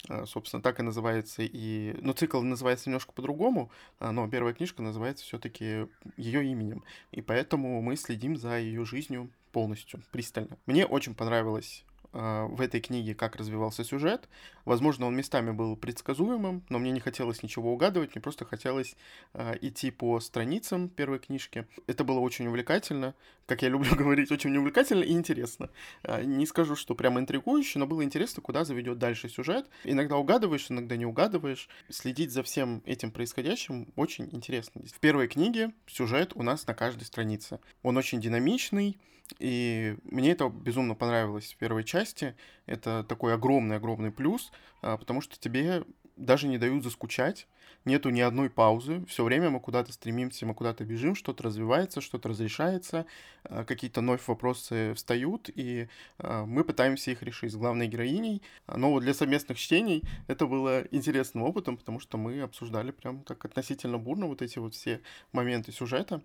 А, 0.08 0.24
собственно, 0.24 0.62
так 0.62 0.80
и 0.80 0.82
называется 0.82 1.42
и... 1.42 1.94
Ну, 2.00 2.14
цикл 2.14 2.40
называется 2.40 2.88
немножко 2.88 3.12
по-другому, 3.12 3.70
но 4.00 4.26
первая 4.28 4.54
книжка 4.54 4.80
называется 4.80 5.24
все-таки 5.24 5.86
ее 6.16 6.44
именем. 6.50 6.82
И 7.12 7.20
поэтому 7.20 7.82
мы 7.82 7.96
следим 7.96 8.36
за 8.36 8.58
ее 8.58 8.86
жизнью 8.86 9.30
полностью, 9.52 10.00
пристально. 10.12 10.56
Мне 10.64 10.86
очень 10.86 11.14
понравилось 11.14 11.84
а, 11.84 11.89
в 12.12 12.60
этой 12.60 12.80
книге, 12.80 13.14
как 13.14 13.36
развивался 13.36 13.84
сюжет. 13.84 14.28
Возможно, 14.64 15.06
он 15.06 15.16
местами 15.16 15.50
был 15.50 15.76
предсказуемым, 15.76 16.64
но 16.68 16.78
мне 16.78 16.90
не 16.90 17.00
хотелось 17.00 17.42
ничего 17.42 17.72
угадывать, 17.72 18.14
мне 18.14 18.22
просто 18.22 18.44
хотелось 18.44 18.96
э, 19.34 19.56
идти 19.60 19.90
по 19.90 20.20
страницам 20.20 20.88
первой 20.88 21.18
книжки. 21.18 21.66
Это 21.86 22.04
было 22.04 22.20
очень 22.20 22.46
увлекательно, 22.46 23.14
как 23.46 23.62
я 23.62 23.68
люблю 23.68 23.94
говорить, 23.96 24.30
очень 24.30 24.56
увлекательно 24.56 25.02
и 25.02 25.12
интересно. 25.12 25.70
Э, 26.02 26.22
не 26.22 26.46
скажу, 26.46 26.76
что 26.76 26.94
прямо 26.94 27.20
интригующе, 27.20 27.78
но 27.78 27.86
было 27.86 28.04
интересно, 28.04 28.42
куда 28.42 28.64
заведет 28.64 28.98
дальше 28.98 29.28
сюжет. 29.28 29.68
Иногда 29.84 30.16
угадываешь, 30.16 30.70
иногда 30.70 30.96
не 30.96 31.06
угадываешь. 31.06 31.68
Следить 31.88 32.32
за 32.32 32.42
всем 32.42 32.82
этим 32.86 33.10
происходящим 33.10 33.92
очень 33.96 34.28
интересно. 34.32 34.82
В 34.86 35.00
первой 35.00 35.28
книге 35.28 35.72
сюжет 35.86 36.32
у 36.34 36.42
нас 36.42 36.66
на 36.66 36.74
каждой 36.74 37.04
странице. 37.04 37.60
Он 37.82 37.96
очень 37.96 38.20
динамичный, 38.20 38.98
и 39.38 39.96
мне 40.04 40.32
это 40.32 40.48
безумно 40.48 40.94
понравилось 40.94 41.52
в 41.52 41.56
первой 41.56 41.84
части. 41.84 42.34
Это 42.66 43.04
такой 43.04 43.34
огромный-огромный 43.34 44.10
плюс, 44.10 44.52
а, 44.82 44.96
потому 44.96 45.20
что 45.20 45.38
тебе 45.38 45.84
даже 46.16 46.48
не 46.48 46.58
дают 46.58 46.84
заскучать, 46.84 47.46
нету 47.84 48.10
ни 48.10 48.20
одной 48.20 48.50
паузы, 48.50 49.04
все 49.06 49.24
время 49.24 49.50
мы 49.50 49.60
куда-то 49.60 49.92
стремимся, 49.92 50.46
мы 50.46 50.54
куда-то 50.54 50.84
бежим, 50.84 51.14
что-то 51.14 51.44
развивается, 51.44 52.00
что-то 52.00 52.28
разрешается, 52.28 53.06
а, 53.44 53.64
какие-то 53.64 54.00
новые 54.00 54.20
вопросы 54.26 54.92
встают, 54.94 55.48
и 55.54 55.88
а, 56.18 56.44
мы 56.44 56.64
пытаемся 56.64 57.10
их 57.10 57.22
решить 57.22 57.52
с 57.52 57.56
главной 57.56 57.88
героиней. 57.88 58.42
Но 58.66 58.90
вот 58.90 59.00
для 59.00 59.14
совместных 59.14 59.58
чтений 59.58 60.02
это 60.28 60.46
было 60.46 60.82
интересным 60.90 61.44
опытом, 61.44 61.76
потому 61.76 62.00
что 62.00 62.18
мы 62.18 62.40
обсуждали 62.42 62.90
прям 62.90 63.22
так 63.24 63.44
относительно 63.44 63.98
бурно 63.98 64.26
вот 64.26 64.42
эти 64.42 64.58
вот 64.58 64.74
все 64.74 65.00
моменты 65.32 65.72
сюжета. 65.72 66.22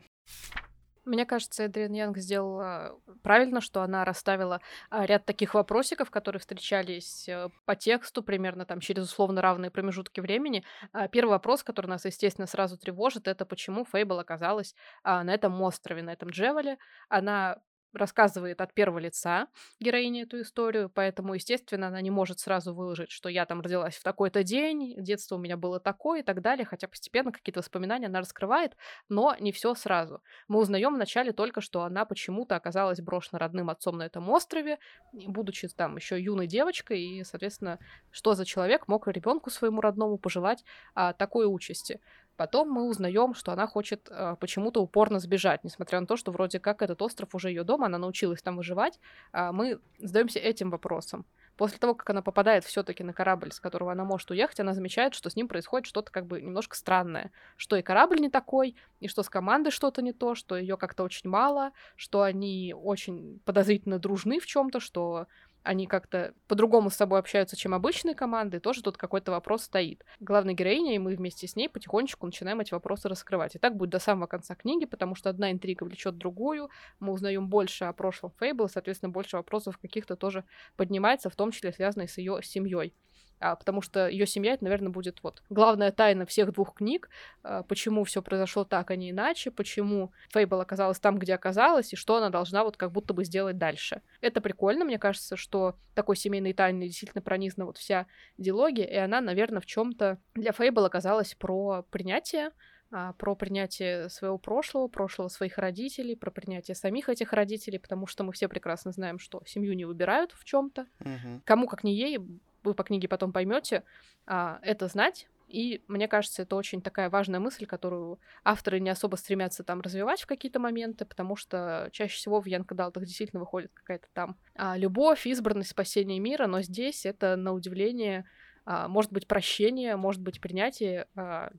Мне 1.06 1.26
кажется, 1.26 1.64
Эдриан 1.64 1.94
Янг 1.94 2.18
сделала 2.18 3.00
правильно, 3.22 3.62
что 3.62 3.82
она 3.82 4.04
расставила 4.04 4.60
а, 4.90 5.06
ряд 5.06 5.26
таких 5.26 5.54
вопросиков, 5.54 6.10
которые 6.10 6.40
встречались 6.40 7.30
э, 7.30 7.50
по 7.66 7.76
тексту 7.76 8.24
примерно 8.24 8.66
там 8.66 8.80
через 8.80 9.04
условно 9.04 9.42
равные 9.42 9.70
промежутки 9.70 10.20
времени. 10.20 10.64
А, 10.94 11.08
первый 11.08 11.30
вопрос, 11.32 11.64
который 11.64 11.88
нас, 11.88 12.06
естественно, 12.06 12.48
сразу 12.48 12.78
тревожит, 12.78 13.28
это 13.28 13.46
почему 13.46 13.86
Фейбл 13.86 14.20
оказалась 14.20 14.74
а, 15.04 15.24
на 15.24 15.34
этом 15.34 15.62
острове, 15.62 16.02
на 16.02 16.14
этом 16.14 16.30
Джевеле. 16.30 16.78
Она 17.08 17.58
рассказывает 17.96 18.62
от 18.62 18.74
первого 18.74 19.00
лица 19.00 19.48
героине 19.80 20.24
эту 20.24 20.42
историю, 20.42 20.90
поэтому, 20.94 21.34
естественно, 21.34 21.88
она 21.88 22.02
не 22.02 22.12
может 22.12 22.40
сразу 22.40 22.74
выложить, 22.74 23.12
что 23.12 23.30
я 23.30 23.46
там 23.46 23.62
родилась 23.62 23.96
в 23.96 24.04
такой-то 24.04 24.44
день, 24.44 24.96
детство 24.98 25.36
у 25.36 25.40
меня 25.40 25.58
было 25.58 25.80
такое 25.80 26.22
и 26.22 26.24
так 26.24 26.42
далее, 26.42 26.66
хотя 26.66 26.88
постепенно 26.88 27.32
какие-то 27.32 27.60
воспоминания 27.60 28.08
она 28.08 28.20
раскрывает, 28.20 28.76
но 29.10 29.36
не 29.40 29.52
все 29.52 29.74
сразу. 29.76 30.22
Мы 30.48 30.60
узнаем 30.60 30.96
вначале 30.96 31.32
только, 31.32 31.62
что 31.62 31.84
она 31.84 32.06
почему-то 32.06 32.56
оказалась 32.56 33.02
брошена 33.02 33.40
родным 33.40 33.70
отцом 33.70 33.98
на 33.98 34.04
этом 34.04 34.30
острове, 34.30 34.80
будучи 35.12 35.68
там 35.68 35.96
еще 35.98 36.22
юной 36.22 36.48
девочкой, 36.48 37.02
и, 37.02 37.24
соответственно, 37.24 37.80
что 38.12 38.34
за 38.34 38.46
человек 38.46 38.88
мог 38.88 39.08
ребенку 39.08 39.50
своему 39.50 39.82
родному 39.82 40.18
пожелать 40.18 40.64
а, 40.94 41.14
такой 41.14 41.46
участи. 41.46 42.02
Потом 42.38 42.70
мы 42.70 42.90
узнаем, 42.90 43.34
что 43.34 43.52
она 43.52 43.68
хочет 43.68 44.08
э, 44.10 44.36
почему-то 44.40 44.82
упорно 44.82 45.20
сбежать, 45.20 45.64
несмотря 45.64 46.00
на 46.00 46.08
то, 46.08 46.18
что 46.18 46.32
вроде 46.32 46.60
как 46.60 46.82
этот 46.82 47.02
остров 47.02 47.34
уже 47.34 47.50
ее 47.50 47.64
дом, 47.64 47.84
она 47.84 47.98
научилась 47.98 48.42
там 48.42 48.58
выживать. 48.58 49.00
А 49.32 49.52
мы 49.52 49.80
задаемся 50.00 50.40
этим 50.40 50.70
вопросом. 50.70 51.26
После 51.58 51.78
того, 51.78 51.96
как 51.96 52.10
она 52.10 52.22
попадает 52.22 52.66
все-таки 52.66 53.04
на 53.04 53.14
корабль, 53.14 53.52
с 53.52 53.62
которого 53.62 53.92
она 53.94 54.04
может 54.04 54.30
уехать, 54.30 54.60
она 54.60 54.74
замечает, 54.74 55.14
что 55.14 55.30
с 55.30 55.38
ним 55.38 55.48
происходит 55.48 55.88
что-то 55.88 56.12
как 56.12 56.26
бы 56.26 56.42
немножко 56.42 56.76
странное. 56.76 57.32
Что 57.56 57.78
и 57.78 57.82
корабль 57.82 58.20
не 58.20 58.30
такой, 58.30 58.76
и 59.00 59.08
что 59.08 59.24
с 59.24 59.30
командой 59.30 59.70
что-то 59.70 60.02
не 60.02 60.12
то, 60.12 60.36
что 60.36 60.58
ее 60.58 60.76
как-то 60.76 61.04
очень 61.04 61.30
мало, 61.30 61.72
что 61.96 62.24
они 62.24 62.76
очень 62.78 63.40
подозрительно 63.46 64.00
дружны 64.00 64.42
в 64.42 64.46
чем-то, 64.46 64.82
что 64.82 65.28
они 65.66 65.88
как-то 65.88 66.34
по-другому 66.48 66.90
с 66.90 66.96
собой 66.96 67.20
общаются, 67.20 67.58
чем 67.58 67.74
обычные 67.74 68.16
команды, 68.16 68.60
тоже 68.60 68.84
тут 68.84 68.98
какой-то 68.98 69.32
вопрос 69.32 69.64
стоит. 69.64 70.06
Главная 70.20 70.54
героиня, 70.54 70.96
и 70.96 71.00
мы 71.00 71.16
вместе 71.16 71.48
с 71.48 71.56
ней 71.56 71.68
потихонечку 71.68 72.26
начинаем 72.26 72.60
эти 72.60 72.74
вопросы 72.74 73.10
раскрывать. 73.10 73.56
И 73.56 73.60
так 73.60 73.76
будет 73.76 73.90
до 73.90 74.00
самого 74.00 74.28
конца 74.28 74.56
книги, 74.56 74.86
потому 74.86 75.16
что 75.16 75.30
одна 75.30 75.52
интрига 75.52 75.84
влечет 75.84 76.18
другую, 76.18 76.70
мы 77.00 77.12
узнаем 77.12 77.50
больше 77.50 77.86
о 77.86 77.94
прошлом 77.94 78.32
Фейбл, 78.40 78.70
соответственно, 78.70 79.10
больше 79.10 79.38
вопросов 79.38 79.78
каких-то 79.78 80.16
тоже 80.16 80.46
поднимается, 80.76 81.30
в 81.30 81.36
том 81.36 81.52
числе 81.52 81.74
связанных 81.74 82.12
с 82.12 82.18
ее 82.18 82.40
семьей 82.44 82.94
а, 83.40 83.56
потому 83.56 83.82
что 83.82 84.08
ее 84.08 84.26
семья, 84.26 84.54
это, 84.54 84.64
наверное, 84.64 84.90
будет 84.90 85.20
вот 85.24 85.44
главная 85.50 85.92
тайна 85.92 86.26
всех 86.26 86.52
двух 86.54 86.76
книг, 86.76 87.10
а, 87.44 87.64
почему 87.64 88.04
все 88.04 88.22
произошло 88.22 88.64
так, 88.64 88.92
а 88.92 88.96
не 88.96 89.12
иначе, 89.12 89.52
почему 89.52 90.12
Фейбл 90.30 90.60
оказалась 90.62 91.00
там, 91.00 91.18
где 91.18 91.36
оказалась, 91.36 91.94
и 91.94 91.96
что 91.96 92.18
она 92.18 92.30
должна 92.30 92.64
вот 92.64 92.78
как 92.78 92.92
будто 92.92 93.14
бы 93.14 93.26
сделать 93.26 93.58
дальше. 93.58 94.02
Это 94.22 94.42
прикольно, 94.42 94.86
мне 94.86 95.00
кажется, 95.00 95.36
что 95.36 95.76
такой 95.94 96.16
семейной 96.16 96.54
тайной 96.54 96.88
действительно 96.88 97.22
пронизана 97.22 97.66
вот 97.66 97.78
вся 97.78 98.08
диалогия, 98.38 98.86
и 98.86 98.96
она, 98.96 99.22
наверное, 99.22 99.62
в 99.62 99.66
чем-то 99.66 100.18
для 100.34 100.52
Фейбл 100.52 100.86
оказалась 100.86 101.36
про 101.36 101.84
принятие, 101.92 102.52
а, 102.92 103.14
про 103.14 103.36
принятие 103.36 104.10
своего 104.10 104.38
прошлого, 104.38 104.88
прошлого 104.88 105.28
своих 105.28 105.58
родителей, 105.58 106.16
про 106.16 106.32
принятие 106.32 106.76
самих 106.76 107.10
этих 107.10 107.34
родителей, 107.34 107.80
потому 107.80 108.08
что 108.08 108.24
мы 108.24 108.32
все 108.32 108.48
прекрасно 108.48 108.92
знаем, 108.92 109.20
что 109.20 109.42
семью 109.46 109.74
не 109.74 109.86
выбирают 109.86 110.32
в 110.32 110.46
чем-то. 110.46 110.88
Мгм. 111.00 111.42
Кому 111.46 111.68
как 111.68 111.84
не 111.84 111.96
ей, 111.96 112.20
вы 112.66 112.74
по 112.74 112.84
книге 112.84 113.08
потом 113.08 113.32
поймете, 113.32 113.84
а, 114.26 114.60
это 114.62 114.88
знать. 114.88 115.28
И 115.48 115.84
мне 115.88 116.08
кажется, 116.08 116.42
это 116.42 116.56
очень 116.56 116.82
такая 116.82 117.10
важная 117.10 117.40
мысль, 117.40 117.66
которую 117.66 118.20
авторы 118.44 118.80
не 118.80 118.90
особо 118.90 119.16
стремятся 119.16 119.64
там 119.64 119.82
развивать 119.82 120.22
в 120.22 120.26
какие-то 120.26 120.60
моменты, 120.60 121.06
потому 121.06 121.36
что 121.36 121.90
чаще 121.92 122.16
всего 122.16 122.42
в 122.42 122.48
Янка 122.48 122.74
Далтах 122.74 123.06
действительно 123.06 123.40
выходит 123.40 123.72
какая-то 123.74 124.08
там 124.14 124.38
а, 124.56 124.76
любовь, 124.76 125.28
избранность, 125.28 125.70
спасение 125.70 126.20
мира, 126.20 126.48
но 126.48 126.62
здесь 126.62 127.06
это, 127.06 127.36
на 127.36 127.54
удивление, 127.54 128.26
а, 128.66 128.88
может 128.88 129.14
быть 129.14 129.28
прощение, 129.28 129.96
может 129.96 130.22
быть 130.22 130.42
принятие 130.42 131.08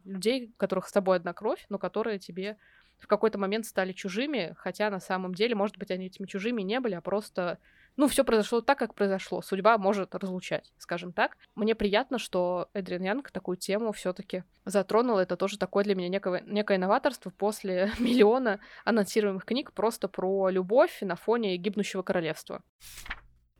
людей, 0.04 0.52
которых 0.56 0.88
с 0.88 0.92
тобой 0.92 1.16
одна 1.16 1.32
кровь, 1.32 1.64
но 1.68 1.78
которые 1.78 2.18
тебе 2.18 2.56
в 2.98 3.06
какой-то 3.06 3.38
момент 3.38 3.66
стали 3.66 3.92
чужими, 3.92 4.54
хотя 4.58 4.90
на 4.90 5.00
самом 5.00 5.34
деле, 5.34 5.54
может 5.54 5.76
быть, 5.76 5.90
они 5.90 6.06
этими 6.06 6.26
чужими 6.26 6.62
не 6.62 6.80
были, 6.80 6.94
а 6.94 7.00
просто 7.00 7.58
ну, 7.96 8.08
все 8.08 8.24
произошло 8.24 8.60
так, 8.60 8.78
как 8.78 8.94
произошло. 8.94 9.40
Судьба 9.40 9.78
может 9.78 10.14
разлучать, 10.14 10.72
скажем 10.78 11.12
так. 11.12 11.36
Мне 11.54 11.74
приятно, 11.74 12.18
что 12.18 12.68
Эдриан 12.74 13.02
Янг 13.02 13.30
такую 13.30 13.56
тему 13.56 13.92
все-таки 13.92 14.44
затронул. 14.64 15.18
Это 15.18 15.36
тоже 15.36 15.58
такое 15.58 15.84
для 15.84 15.94
меня 15.94 16.08
некое, 16.08 16.42
некое 16.46 16.78
новаторство 16.78 17.30
после 17.30 17.90
миллиона 17.98 18.60
анонсируемых 18.84 19.44
книг 19.44 19.72
просто 19.72 20.08
про 20.08 20.50
любовь 20.50 20.98
на 21.00 21.16
фоне 21.16 21.56
гибнущего 21.56 22.02
королевства. 22.02 22.62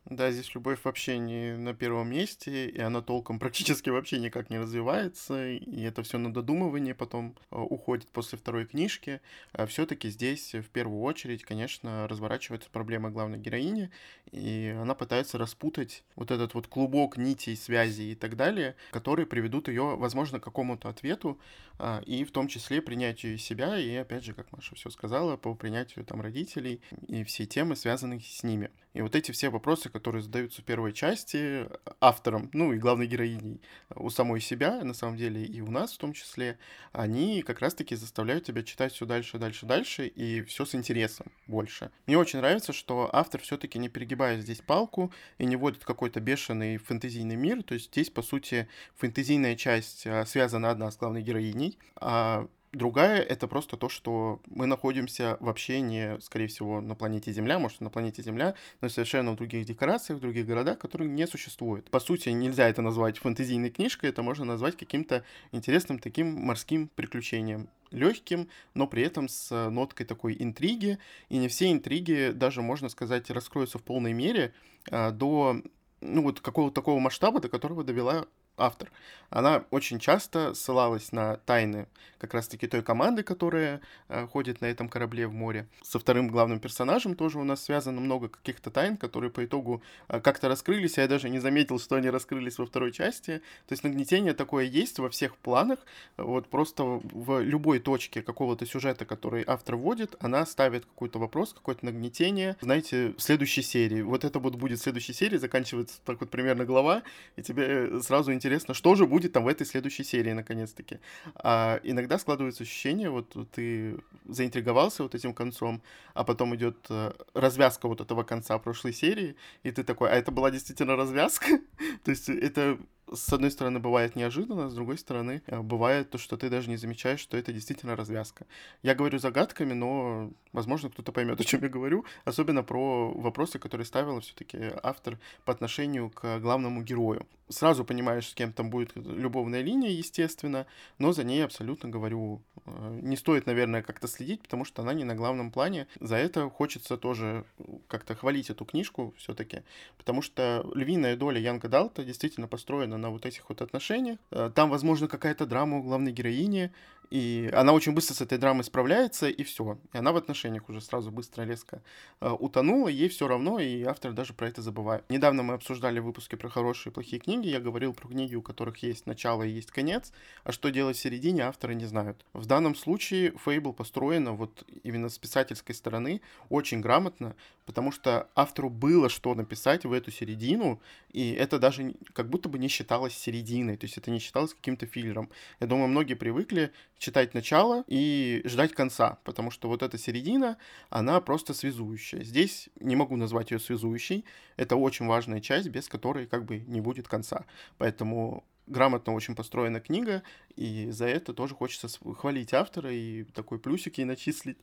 Да, 0.09 0.31
здесь 0.31 0.55
любовь 0.55 0.79
вообще 0.85 1.17
не 1.17 1.57
на 1.57 1.73
первом 1.73 2.11
месте, 2.11 2.69
и 2.69 2.79
она 2.79 3.01
толком 3.01 3.39
практически 3.39 3.89
вообще 3.89 4.19
никак 4.19 4.49
не 4.49 4.57
развивается, 4.57 5.49
и 5.49 5.81
это 5.81 6.01
все 6.01 6.17
на 6.17 6.33
додумывание 6.33 6.95
потом 6.95 7.35
э, 7.51 7.57
уходит 7.57 8.07
после 8.07 8.37
второй 8.37 8.65
книжки. 8.65 9.19
А 9.51 9.65
все-таки 9.65 10.09
здесь 10.09 10.53
в 10.53 10.69
первую 10.69 11.01
очередь, 11.01 11.43
конечно, 11.43 12.07
разворачивается 12.07 12.69
проблема 12.69 13.09
главной 13.09 13.37
героини, 13.37 13.91
и 14.31 14.73
она 14.79 14.95
пытается 14.95 15.37
распутать 15.37 16.05
вот 16.15 16.31
этот 16.31 16.53
вот 16.53 16.67
клубок 16.67 17.17
нитей, 17.17 17.57
связей 17.57 18.13
и 18.13 18.15
так 18.15 18.37
далее, 18.37 18.77
которые 18.91 19.25
приведут 19.25 19.67
ее, 19.67 19.97
возможно, 19.97 20.39
к 20.39 20.43
какому-то 20.43 20.87
ответу, 20.87 21.37
а, 21.79 22.01
и 22.05 22.23
в 22.23 22.31
том 22.31 22.47
числе 22.47 22.81
принятию 22.81 23.37
себя, 23.37 23.77
и 23.77 23.93
опять 23.95 24.23
же, 24.23 24.33
как 24.33 24.51
Маша 24.51 24.75
все 24.75 24.89
сказала, 24.89 25.35
по 25.35 25.53
принятию 25.53 26.05
там 26.05 26.21
родителей 26.21 26.81
и 27.07 27.25
все 27.25 27.45
темы, 27.45 27.75
связанные 27.75 28.21
с 28.21 28.43
ними. 28.43 28.71
И 28.93 29.01
вот 29.01 29.15
эти 29.15 29.31
все 29.31 29.49
вопросы, 29.49 29.89
которые 29.97 30.21
задаются 30.21 30.61
в 30.61 30.65
первой 30.65 30.93
части 30.93 31.67
автором, 31.99 32.51
ну 32.53 32.71
и 32.71 32.77
главной 32.77 33.07
героиней 33.07 33.61
у 33.95 34.11
самой 34.11 34.41
себя, 34.41 34.83
на 34.83 34.93
самом 34.93 35.17
деле, 35.17 35.43
и 35.43 35.59
у 35.61 35.71
нас 35.71 35.93
в 35.93 35.97
том 35.97 36.13
числе, 36.13 36.59
они 36.91 37.41
как 37.41 37.59
раз-таки 37.59 37.95
заставляют 37.95 38.45
тебя 38.45 38.61
читать 38.61 38.93
все 38.93 39.05
дальше, 39.05 39.39
дальше, 39.39 39.65
дальше, 39.65 40.07
и 40.07 40.43
все 40.43 40.65
с 40.65 40.75
интересом 40.75 41.27
больше. 41.47 41.89
Мне 42.05 42.17
очень 42.17 42.39
нравится, 42.39 42.73
что 42.73 43.09
автор 43.11 43.41
все-таки 43.41 43.79
не 43.79 43.89
перегибает 43.89 44.41
здесь 44.41 44.61
палку 44.61 45.11
и 45.39 45.45
не 45.45 45.55
вводит 45.55 45.83
какой-то 45.83 46.19
бешеный 46.19 46.77
фэнтезийный 46.77 47.35
мир, 47.35 47.63
то 47.63 47.73
есть 47.73 47.87
здесь, 47.87 48.11
по 48.11 48.21
сути, 48.21 48.67
фэнтезийная 48.97 49.55
часть 49.55 50.05
а, 50.05 50.25
связана 50.25 50.69
одна 50.69 50.91
с 50.91 50.97
главной 50.97 51.23
героиней, 51.23 51.79
а 51.95 52.47
Другая— 52.73 53.21
это 53.23 53.47
просто 53.47 53.77
то, 53.77 53.87
что 53.87 54.41
мы 54.45 54.65
находимся 54.65 55.37
вообще 55.39 55.79
не, 55.79 56.19
скорее 56.19 56.47
всего, 56.47 56.81
на 56.81 56.95
планете 56.95 57.31
Земля, 57.31 57.59
может, 57.59 57.79
на 57.79 57.89
планете 57.89 58.21
Земля, 58.21 58.55
но 58.81 58.89
совершенно 58.89 59.31
в 59.31 59.35
других 59.35 59.65
декорациях, 59.65 60.19
в 60.19 60.21
других 60.21 60.45
городах, 60.45 60.77
которые 60.77 61.09
не 61.09 61.25
существуют. 61.27 61.89
По 61.89 61.99
сути, 61.99 62.29
нельзя 62.29 62.67
это 62.67 62.81
назвать 62.81 63.19
фэнтезийной 63.19 63.69
книжкой, 63.69 64.09
это 64.09 64.21
можно 64.21 64.43
назвать 64.43 64.75
каким-то 64.75 65.23
интересным 65.53 65.97
таким 65.97 66.33
морским 66.33 66.89
приключением 66.93 67.69
легким, 67.89 68.49
но 68.73 68.85
при 68.85 69.03
этом 69.03 69.29
с 69.29 69.69
ноткой 69.69 70.05
такой 70.05 70.35
интриги. 70.37 70.97
И 71.29 71.37
не 71.37 71.47
все 71.47 71.71
интриги 71.71 72.31
даже, 72.33 72.61
можно 72.61 72.89
сказать, 72.89 73.29
раскроются 73.29 73.77
в 73.77 73.83
полной 73.83 74.11
мере 74.11 74.53
а, 74.91 75.11
до 75.11 75.61
ну, 76.01 76.21
вот 76.21 76.41
какого-то 76.41 76.75
такого 76.75 76.99
масштаба, 76.99 77.39
до 77.39 77.49
которого 77.49 77.83
довела 77.83 78.27
автор, 78.57 78.91
она 79.29 79.63
очень 79.71 79.99
часто 79.99 80.53
ссылалась 80.53 81.11
на 81.11 81.37
тайны 81.37 81.87
как 82.17 82.33
раз-таки 82.33 82.67
той 82.67 82.81
команды, 82.81 83.23
которая 83.23 83.81
э, 84.07 84.25
ходит 84.27 84.61
на 84.61 84.65
этом 84.65 84.89
корабле 84.89 85.27
в 85.27 85.33
море. 85.33 85.67
Со 85.83 85.99
вторым 85.99 86.29
главным 86.29 86.59
персонажем 86.59 87.15
тоже 87.15 87.37
у 87.37 87.43
нас 87.43 87.63
связано 87.63 88.01
много 88.01 88.29
каких-то 88.29 88.71
тайн, 88.71 88.97
которые 88.97 89.29
по 89.29 89.45
итогу 89.45 89.83
э, 90.07 90.19
как-то 90.19 90.47
раскрылись, 90.47 90.97
а 90.97 91.01
я 91.01 91.07
даже 91.07 91.29
не 91.29 91.39
заметил, 91.39 91.79
что 91.79 91.95
они 91.95 92.09
раскрылись 92.09 92.57
во 92.57 92.65
второй 92.65 92.91
части. 92.91 93.41
То 93.67 93.73
есть 93.73 93.83
нагнетение 93.83 94.33
такое 94.33 94.65
есть 94.65 94.97
во 94.97 95.09
всех 95.09 95.35
планах, 95.37 95.79
вот 96.17 96.47
просто 96.47 96.83
в 96.83 97.41
любой 97.41 97.79
точке 97.79 98.21
какого-то 98.21 98.65
сюжета, 98.65 99.05
который 99.05 99.43
автор 99.45 99.75
вводит, 99.75 100.15
она 100.19 100.45
ставит 100.45 100.85
какой-то 100.85 101.19
вопрос, 101.19 101.53
какое-то 101.53 101.85
нагнетение, 101.85 102.55
знаете, 102.61 103.13
в 103.15 103.21
следующей 103.21 103.61
серии. 103.61 104.01
Вот 104.01 104.23
это 104.23 104.39
вот 104.39 104.55
будет 104.55 104.79
в 104.79 104.83
следующей 104.83 105.13
серии, 105.13 105.37
заканчивается 105.37 105.99
так 106.03 106.19
вот 106.19 106.31
примерно 106.31 106.65
глава, 106.65 107.03
и 107.35 107.43
тебе 107.43 108.01
сразу 108.01 108.33
интересно 108.33 108.46
интересно, 108.47 108.73
что 108.73 108.95
же 108.95 109.05
будет 109.05 109.33
там 109.33 109.43
в 109.43 109.47
этой 109.47 109.67
следующей 109.67 110.03
серии, 110.03 110.31
наконец-таки. 110.31 110.99
А 111.35 111.79
иногда 111.83 112.17
складывается 112.17 112.63
ощущение, 112.63 113.09
вот 113.09 113.35
ты 113.51 113.97
заинтриговался 114.25 115.03
вот 115.03 115.15
этим 115.15 115.33
концом, 115.33 115.81
а 116.13 116.23
потом 116.23 116.55
идет 116.55 116.77
э, 116.89 117.11
развязка 117.33 117.87
вот 117.87 118.01
этого 118.01 118.23
конца 118.23 118.57
прошлой 118.57 118.93
серии, 118.93 119.35
и 119.63 119.71
ты 119.71 119.83
такой, 119.83 120.09
а 120.09 120.15
это 120.15 120.31
была 120.31 120.49
действительно 120.49 120.95
развязка? 120.95 121.59
То 122.03 122.11
есть 122.11 122.29
это 122.29 122.79
с 123.11 123.31
одной 123.31 123.51
стороны, 123.51 123.79
бывает 123.79 124.15
неожиданно, 124.15 124.69
с 124.69 124.73
другой 124.73 124.97
стороны, 124.97 125.41
э, 125.47 125.61
бывает 125.61 126.09
то, 126.09 126.17
что 126.17 126.37
ты 126.37 126.49
даже 126.49 126.69
не 126.69 126.77
замечаешь, 126.77 127.19
что 127.19 127.37
это 127.37 127.53
действительно 127.53 127.95
развязка. 127.95 128.45
Я 128.83 128.95
говорю 128.95 129.19
загадками, 129.19 129.73
но, 129.73 130.31
возможно, 130.53 130.89
кто-то 130.89 131.11
поймет, 131.11 131.39
о 131.39 131.43
чем 131.43 131.61
я 131.63 131.69
говорю, 131.69 132.05
особенно 132.25 132.63
про 132.63 133.11
вопросы, 133.11 133.59
которые 133.59 133.85
ставил 133.85 134.19
все-таки 134.19 134.71
автор 134.83 135.17
по 135.45 135.53
отношению 135.53 136.09
к 136.09 136.39
главному 136.39 136.83
герою. 136.83 137.25
Сразу 137.49 137.85
понимаешь, 137.85 138.27
с 138.27 138.33
кем 138.33 138.51
там 138.51 138.69
будет 138.69 138.91
любовная 138.95 139.61
линия, 139.61 139.91
естественно, 139.91 140.65
но 140.97 141.13
за 141.13 141.23
ней 141.23 141.45
абсолютно 141.45 141.87
говорю, 141.87 142.41
э, 142.65 142.99
не 143.01 143.15
стоит, 143.15 143.45
наверное, 143.45 143.81
как-то 143.81 144.07
следить, 144.07 144.41
потому 144.41 144.65
что 144.65 144.81
она 144.81 144.93
не 144.93 145.05
на 145.05 145.15
главном 145.15 145.51
плане. 145.51 145.87
За 146.01 146.17
это 146.17 146.49
хочется 146.49 146.97
тоже 146.97 147.45
как-то 147.87 148.15
хвалить 148.15 148.49
эту 148.49 148.65
книжку 148.65 149.13
все-таки, 149.17 149.63
потому 149.97 150.21
что 150.21 150.69
львиная 150.75 151.15
доля 151.15 151.39
Янга 151.39 151.69
Далта 151.69 152.03
действительно 152.03 152.47
построена 152.47 152.96
на 152.97 153.09
вот 153.09 153.25
этих 153.25 153.49
вот 153.49 153.61
отношениях. 153.61 154.19
Э, 154.31 154.51
там, 154.53 154.69
возможно, 154.69 155.07
какая-то 155.07 155.45
драма 155.45 155.77
у 155.77 155.83
главной 155.83 156.11
героини, 156.11 156.71
и 157.09 157.49
она 157.53 157.73
очень 157.73 157.93
быстро 157.93 158.13
с 158.13 158.21
этой 158.21 158.37
драмой 158.37 158.63
справляется, 158.63 159.27
и 159.27 159.43
все. 159.43 159.77
И 159.93 159.97
она 159.97 160.11
в 160.11 160.17
отношениях 160.17 160.69
уже 160.69 160.81
сразу 160.81 161.11
быстро, 161.11 161.43
резко 161.43 161.81
э, 162.21 162.29
утонула, 162.29 162.89
ей 162.89 163.09
все 163.09 163.27
равно, 163.27 163.59
и 163.59 163.83
автор 163.83 164.13
даже 164.13 164.33
про 164.33 164.47
это 164.47 164.61
забывает. 164.61 165.03
Недавно 165.09 165.43
мы 165.43 165.53
обсуждали 165.53 165.99
выпуски 165.99 166.35
про 166.35 166.49
хорошие 166.49 166.91
и 166.91 166.93
плохие 166.93 167.19
книги, 167.19 167.47
я 167.47 167.59
говорил 167.59 167.93
про 167.93 168.07
книги, 168.07 168.35
у 168.35 168.41
которых 168.41 168.83
есть 168.83 169.05
начало 169.05 169.43
и 169.43 169.49
есть 169.49 169.71
конец, 169.71 170.11
а 170.43 170.51
что 170.51 170.69
делать 170.69 170.97
в 170.97 170.99
середине, 170.99 171.43
авторы 171.43 171.75
не 171.75 171.85
знают. 171.85 172.25
В 172.33 172.45
данном 172.45 172.75
случае 172.75 173.33
Фейбл 173.45 173.73
построена 173.73 174.33
вот 174.33 174.65
именно 174.83 175.09
с 175.09 175.17
писательской 175.17 175.75
стороны 175.75 176.21
очень 176.49 176.81
грамотно, 176.81 177.35
потому 177.65 177.91
что 177.91 178.29
автору 178.35 178.69
было 178.69 179.09
что 179.09 179.35
написать 179.35 179.85
в 179.85 179.91
эту 179.91 180.11
середину, 180.11 180.81
и 181.11 181.31
это 181.31 181.59
даже 181.59 181.95
как 182.13 182.29
будто 182.29 182.49
бы 182.49 182.59
не 182.59 182.67
считалось 182.67 183.13
серединой, 183.13 183.77
то 183.77 183.85
есть 183.85 183.97
это 183.97 184.11
не 184.11 184.19
считалось 184.19 184.53
каким-то 184.53 184.85
филлером. 184.85 185.29
Я 185.59 185.67
думаю, 185.67 185.87
многие 185.87 186.15
привыкли 186.15 186.71
читать 186.97 187.33
начало 187.33 187.83
и 187.87 188.41
ждать 188.45 188.73
конца, 188.73 189.19
потому 189.23 189.51
что 189.51 189.67
вот 189.67 189.83
эта 189.83 189.97
середина, 189.97 190.57
она 190.89 191.21
просто 191.21 191.53
связующая. 191.53 192.23
Здесь 192.23 192.69
не 192.79 192.95
могу 192.95 193.15
назвать 193.15 193.51
ее 193.51 193.59
связующей, 193.59 194.25
это 194.55 194.75
очень 194.75 195.07
важная 195.07 195.41
часть, 195.41 195.69
без 195.69 195.87
которой 195.87 196.25
как 196.25 196.45
бы 196.45 196.59
не 196.59 196.81
будет 196.81 197.07
конца. 197.07 197.45
Поэтому 197.77 198.43
грамотно 198.67 199.13
очень 199.13 199.35
построена 199.35 199.79
книга, 199.79 200.23
и 200.55 200.89
за 200.91 201.05
это 201.05 201.33
тоже 201.33 201.55
хочется 201.55 201.87
хвалить 202.15 202.53
автора 202.53 202.91
и 202.91 203.23
такой 203.23 203.59
плюсик 203.59 203.97
ей 203.97 204.05
начислить 204.05 204.57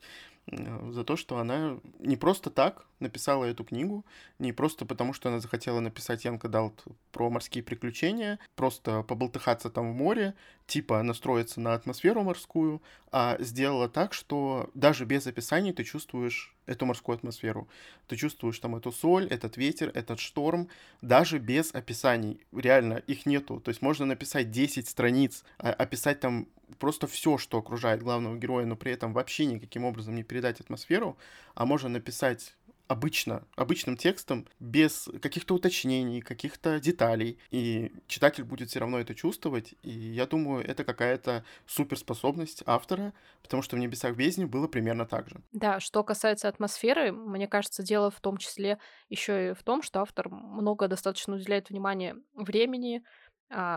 за 0.47 1.05
то, 1.05 1.17
что 1.17 1.39
она 1.39 1.79
не 1.99 2.17
просто 2.17 2.51
так 2.51 2.87
написала 3.01 3.45
эту 3.45 3.65
книгу, 3.65 4.05
не 4.39 4.53
просто 4.53 4.85
потому, 4.85 5.13
что 5.13 5.29
она 5.29 5.41
захотела 5.41 5.81
написать 5.81 6.25
Янка 6.25 6.49
Далт 6.49 6.85
про 7.13 7.31
морские 7.31 7.65
приключения, 7.65 8.39
просто 8.55 9.03
поболтыхаться 9.03 9.71
там 9.71 9.93
в 9.93 9.97
море, 9.97 10.35
типа 10.67 11.03
настроиться 11.03 11.61
на 11.61 11.75
атмосферу 11.75 12.23
морскую, 12.23 12.83
а 13.11 13.37
сделала 13.41 13.89
так, 13.89 14.13
что 14.13 14.71
даже 14.75 15.05
без 15.05 15.27
описаний 15.27 15.73
ты 15.73 15.85
чувствуешь 15.85 16.55
эту 16.67 16.87
морскую 16.87 17.17
атмосферу. 17.17 17.69
Ты 18.07 18.17
чувствуешь 18.17 18.59
там 18.59 18.77
эту 18.77 18.91
соль, 18.93 19.27
этот 19.27 19.57
ветер, 19.57 19.91
этот 19.95 20.19
шторм, 20.19 20.69
даже 21.03 21.39
без 21.39 21.75
описаний. 21.75 22.41
Реально, 22.53 22.95
их 22.95 23.27
нету. 23.27 23.61
То 23.61 23.71
есть 23.71 23.83
можно 23.83 24.07
написать 24.07 24.51
10 24.51 24.89
страниц, 24.89 25.45
а 25.59 25.71
описать 25.71 26.21
там 26.21 26.49
просто 26.79 27.07
все, 27.07 27.39
что 27.39 27.59
окружает 27.59 28.03
главного 28.03 28.37
героя, 28.37 28.67
но 28.67 28.77
при 28.77 28.93
этом 28.93 29.13
вообще 29.13 29.47
никаким 29.47 29.85
образом 29.85 30.15
не 30.15 30.23
передать 30.23 30.61
атмосферу, 30.61 31.17
а 31.55 31.67
можно 31.67 31.89
написать 31.89 32.55
обычно, 32.87 33.45
обычным 33.57 33.97
текстом, 33.97 34.47
без 34.61 35.09
каких-то 35.23 35.55
уточнений, 35.55 36.21
каких-то 36.21 36.79
деталей. 36.81 37.39
И 37.51 37.93
читатель 38.07 38.45
будет 38.45 38.71
все 38.71 38.81
равно 38.81 38.99
это 38.99 39.15
чувствовать. 39.15 39.75
И 39.83 39.91
я 39.91 40.27
думаю, 40.27 40.65
это 40.67 40.85
какая-то 40.85 41.45
суперспособность 41.67 42.63
автора, 42.67 43.13
потому 43.43 43.63
что 43.63 43.77
в 43.77 43.79
«Небесах 43.79 44.17
бездни» 44.17 44.45
было 44.45 44.69
примерно 44.69 45.07
так 45.07 45.29
же. 45.29 45.41
Да, 45.53 45.81
что 45.81 46.05
касается 46.05 46.49
атмосферы, 46.49 47.13
мне 47.13 47.49
кажется, 47.49 47.83
дело 47.83 48.11
в 48.11 48.21
том 48.21 48.37
числе 48.37 48.79
еще 49.09 49.51
и 49.51 49.55
в 49.55 49.63
том, 49.63 49.83
что 49.83 50.01
автор 50.01 50.29
много 50.29 50.89
достаточно 50.89 51.35
уделяет 51.35 51.71
внимания 51.71 52.17
времени, 52.35 53.03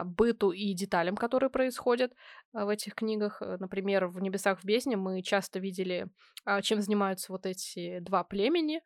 быту 0.03 0.51
и 0.51 0.73
деталям, 0.73 1.15
которые 1.15 1.49
происходят 1.49 2.13
а, 2.53 2.65
в 2.65 2.69
этих 2.69 2.95
книгах. 2.95 3.41
Э, 3.41 3.57
например, 3.59 4.07
в 4.07 4.19
«Небесах 4.19 4.59
в 4.59 4.65
бездне» 4.65 4.97
мы 4.97 5.21
часто 5.21 5.59
видели, 5.59 6.07
а, 6.45 6.61
чем 6.61 6.81
занимаются 6.81 7.31
вот 7.31 7.45
эти 7.45 7.99
два 7.99 8.23
племени, 8.23 8.81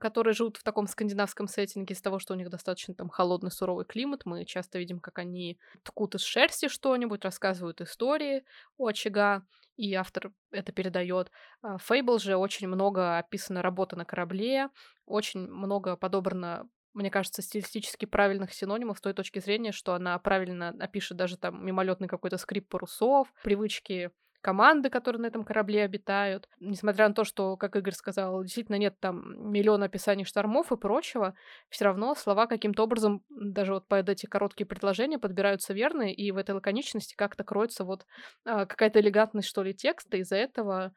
которые 0.00 0.34
живут 0.34 0.56
в 0.56 0.64
таком 0.64 0.86
скандинавском 0.86 1.46
сеттинге, 1.46 1.94
из 1.94 2.02
того, 2.02 2.18
что 2.18 2.34
у 2.34 2.36
них 2.36 2.50
достаточно 2.50 2.94
там 2.94 3.08
холодный, 3.08 3.50
суровый 3.50 3.84
климат. 3.84 4.22
Мы 4.24 4.44
часто 4.44 4.78
видим, 4.78 5.00
как 5.00 5.18
они 5.18 5.58
ткут 5.82 6.14
из 6.14 6.22
шерсти 6.22 6.68
что-нибудь, 6.68 7.24
рассказывают 7.24 7.80
истории 7.80 8.44
очага, 8.78 9.44
и 9.76 9.94
автор 9.94 10.32
это 10.50 10.72
передает. 10.72 11.30
Фейбл 11.78 12.18
же 12.18 12.36
очень 12.36 12.68
много 12.68 13.18
описано 13.18 13.62
работа 13.62 13.96
на 13.96 14.04
корабле, 14.04 14.68
очень 15.06 15.40
много 15.40 15.96
подобрано 15.96 16.68
мне 16.94 17.10
кажется, 17.10 17.42
стилистически 17.42 18.06
правильных 18.06 18.52
синонимов 18.54 18.98
с 18.98 19.00
той 19.00 19.12
точки 19.12 19.40
зрения, 19.40 19.72
что 19.72 19.94
она 19.94 20.18
правильно 20.18 20.74
опишет 20.80 21.16
даже 21.16 21.36
там 21.36 21.64
мимолетный 21.64 22.08
какой-то 22.08 22.38
скрип 22.38 22.68
парусов, 22.68 23.32
привычки 23.42 24.10
команды, 24.44 24.90
которые 24.90 25.22
на 25.22 25.26
этом 25.26 25.42
корабле 25.42 25.84
обитают. 25.84 26.48
Несмотря 26.60 27.08
на 27.08 27.14
то, 27.14 27.24
что, 27.24 27.56
как 27.56 27.76
Игорь 27.76 27.94
сказал, 27.94 28.42
действительно 28.42 28.76
нет 28.76 29.00
там 29.00 29.50
миллиона 29.50 29.86
описаний 29.86 30.26
штормов 30.26 30.70
и 30.70 30.76
прочего, 30.76 31.34
все 31.70 31.86
равно 31.86 32.14
слова 32.14 32.46
каким-то 32.46 32.82
образом, 32.84 33.22
даже 33.30 33.72
вот 33.72 33.88
под 33.88 34.06
эти 34.10 34.26
короткие 34.26 34.66
предложения 34.66 35.18
подбираются 35.18 35.72
верные, 35.72 36.14
и 36.14 36.30
в 36.30 36.36
этой 36.36 36.54
лаконичности 36.54 37.14
как-то 37.16 37.42
кроется 37.42 37.84
вот 37.84 38.04
а, 38.44 38.66
какая-то 38.66 39.00
элегантность, 39.00 39.48
что 39.48 39.62
ли, 39.62 39.72
текста, 39.72 40.18
из-за 40.18 40.36
этого 40.36 40.92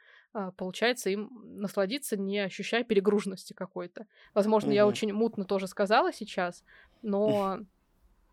получается 0.57 1.09
им 1.09 1.29
насладиться, 1.43 2.17
не 2.17 2.39
ощущая 2.39 2.83
перегруженности 2.83 3.53
какой-то. 3.53 4.05
Возможно, 4.33 4.71
mm-hmm. 4.71 4.75
я 4.75 4.87
очень 4.87 5.13
мутно 5.13 5.45
тоже 5.45 5.67
сказала 5.67 6.13
сейчас, 6.13 6.63
но 7.01 7.59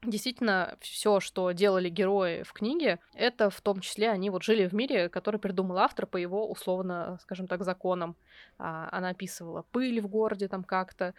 действительно 0.03 0.77
все, 0.81 1.21
что 1.21 1.51
делали 1.53 1.89
герои 1.89 2.43
в 2.43 2.53
книге, 2.53 2.99
это 3.15 3.51
в 3.51 3.61
том 3.61 3.81
числе 3.81 4.11
они 4.11 4.31
вот 4.31 4.43
жили 4.43 4.67
в 4.67 4.75
мире, 4.75 5.09
который 5.09 5.41
придумал 5.41 5.79
автор 5.79 6.07
по 6.07 6.17
его 6.17 6.51
условно, 6.51 7.19
скажем 7.23 7.47
так, 7.47 7.65
законам. 7.65 8.17
А, 8.59 8.89
она 8.93 9.11
описывала 9.11 9.65
пыль 9.73 10.01
в 10.01 10.09
городе 10.09 10.49
там 10.49 10.65
как-то, 10.65 11.07
а, 11.07 11.15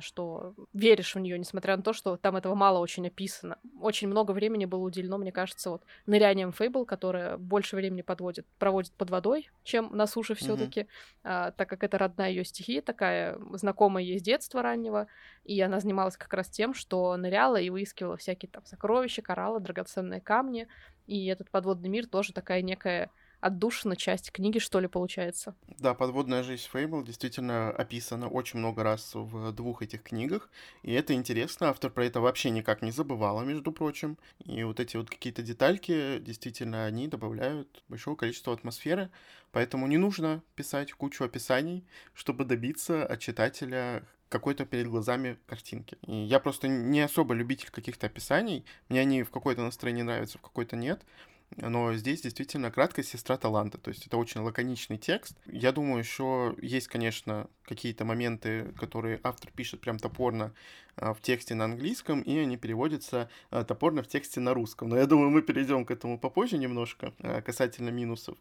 что 0.00 0.54
веришь 0.72 1.14
в 1.14 1.20
нее, 1.20 1.38
несмотря 1.38 1.76
на 1.76 1.82
то, 1.82 1.92
что 1.92 2.16
там 2.16 2.36
этого 2.36 2.54
мало 2.54 2.78
очень 2.78 3.06
описано. 3.06 3.58
Очень 3.80 4.08
много 4.08 4.32
времени 4.32 4.64
было 4.64 4.82
уделено, 4.82 5.16
мне 5.16 5.30
кажется, 5.30 5.70
вот 5.70 5.84
нырянием 6.06 6.52
Фейбл, 6.52 6.84
которая 6.84 7.36
больше 7.36 7.76
времени 7.76 8.02
подводит, 8.02 8.46
проводит 8.58 8.92
под 8.94 9.10
водой, 9.10 9.50
чем 9.62 9.90
на 9.96 10.06
суше 10.06 10.34
все-таки, 10.34 10.80
mm-hmm. 10.80 10.86
а, 11.22 11.50
так 11.52 11.68
как 11.68 11.84
это 11.84 11.98
родная 11.98 12.30
ее 12.30 12.44
стихия, 12.44 12.82
такая 12.82 13.38
знакомая 13.52 14.02
ей 14.02 14.18
с 14.18 14.22
детства 14.22 14.60
раннего, 14.60 15.06
и 15.44 15.60
она 15.60 15.78
занималась 15.78 16.16
как 16.16 16.32
раз 16.34 16.48
тем, 16.48 16.74
что 16.74 17.16
ныряла 17.16 17.60
и 17.60 17.70
выискивала 17.70 18.16
всякие 18.16 18.50
там 18.50 18.64
сокровища, 18.66 19.22
кораллы, 19.22 19.60
драгоценные 19.60 20.20
камни, 20.20 20.66
и 21.06 21.26
этот 21.26 21.50
подводный 21.50 21.88
мир 21.88 22.06
тоже 22.06 22.32
такая 22.32 22.62
некая 22.62 23.10
отдушина 23.40 23.96
часть 23.96 24.32
книги, 24.32 24.58
что 24.58 24.80
ли, 24.80 24.88
получается. 24.88 25.54
Да, 25.78 25.94
подводная 25.94 26.42
жизнь 26.42 26.68
Фейбл 26.72 27.02
действительно 27.02 27.70
описана 27.70 28.28
очень 28.28 28.58
много 28.58 28.82
раз 28.82 29.12
в 29.14 29.52
двух 29.52 29.82
этих 29.82 30.02
книгах, 30.02 30.50
и 30.82 30.92
это 30.92 31.14
интересно, 31.14 31.68
автор 31.68 31.90
про 31.90 32.04
это 32.04 32.20
вообще 32.20 32.50
никак 32.50 32.82
не 32.82 32.90
забывала, 32.90 33.42
между 33.42 33.72
прочим, 33.72 34.18
и 34.44 34.62
вот 34.62 34.80
эти 34.80 34.96
вот 34.96 35.10
какие-то 35.10 35.42
детальки, 35.42 36.18
действительно, 36.18 36.84
они 36.84 37.08
добавляют 37.08 37.82
большого 37.88 38.16
количества 38.16 38.52
атмосферы, 38.52 39.10
поэтому 39.52 39.86
не 39.86 39.98
нужно 39.98 40.42
писать 40.54 40.92
кучу 40.92 41.24
описаний, 41.24 41.84
чтобы 42.14 42.44
добиться 42.44 43.06
от 43.06 43.20
читателя 43.20 44.04
какой-то 44.30 44.64
перед 44.64 44.86
глазами 44.86 45.38
картинки. 45.46 45.98
И 46.06 46.14
я 46.14 46.38
просто 46.38 46.68
не 46.68 47.00
особо 47.00 47.34
любитель 47.34 47.70
каких-то 47.70 48.06
описаний. 48.06 48.64
Мне 48.88 49.00
они 49.00 49.24
в 49.24 49.30
какой-то 49.30 49.62
настроении 49.62 50.02
нравятся, 50.02 50.38
в 50.38 50.42
какой-то 50.42 50.76
нет 50.76 51.02
но 51.56 51.94
здесь 51.94 52.22
действительно 52.22 52.70
краткая 52.70 53.04
сестра 53.04 53.36
таланта, 53.36 53.78
то 53.78 53.88
есть 53.88 54.06
это 54.06 54.16
очень 54.16 54.40
лаконичный 54.40 54.98
текст. 54.98 55.36
Я 55.46 55.72
думаю, 55.72 55.98
еще 55.98 56.54
есть, 56.62 56.88
конечно, 56.88 57.48
какие-то 57.64 58.04
моменты, 58.04 58.72
которые 58.78 59.20
автор 59.22 59.50
пишет 59.50 59.80
прям 59.80 59.98
топорно 59.98 60.54
а, 60.96 61.12
в 61.12 61.20
тексте 61.20 61.54
на 61.54 61.64
английском, 61.64 62.20
и 62.22 62.36
они 62.38 62.56
переводятся 62.56 63.28
а, 63.50 63.64
топорно 63.64 64.02
в 64.02 64.08
тексте 64.08 64.40
на 64.40 64.54
русском. 64.54 64.88
Но 64.88 64.96
я 64.96 65.06
думаю, 65.06 65.30
мы 65.30 65.42
перейдем 65.42 65.84
к 65.84 65.90
этому 65.90 66.18
попозже 66.18 66.58
немножко, 66.58 67.12
а, 67.20 67.42
касательно 67.42 67.90
минусов 67.90 68.36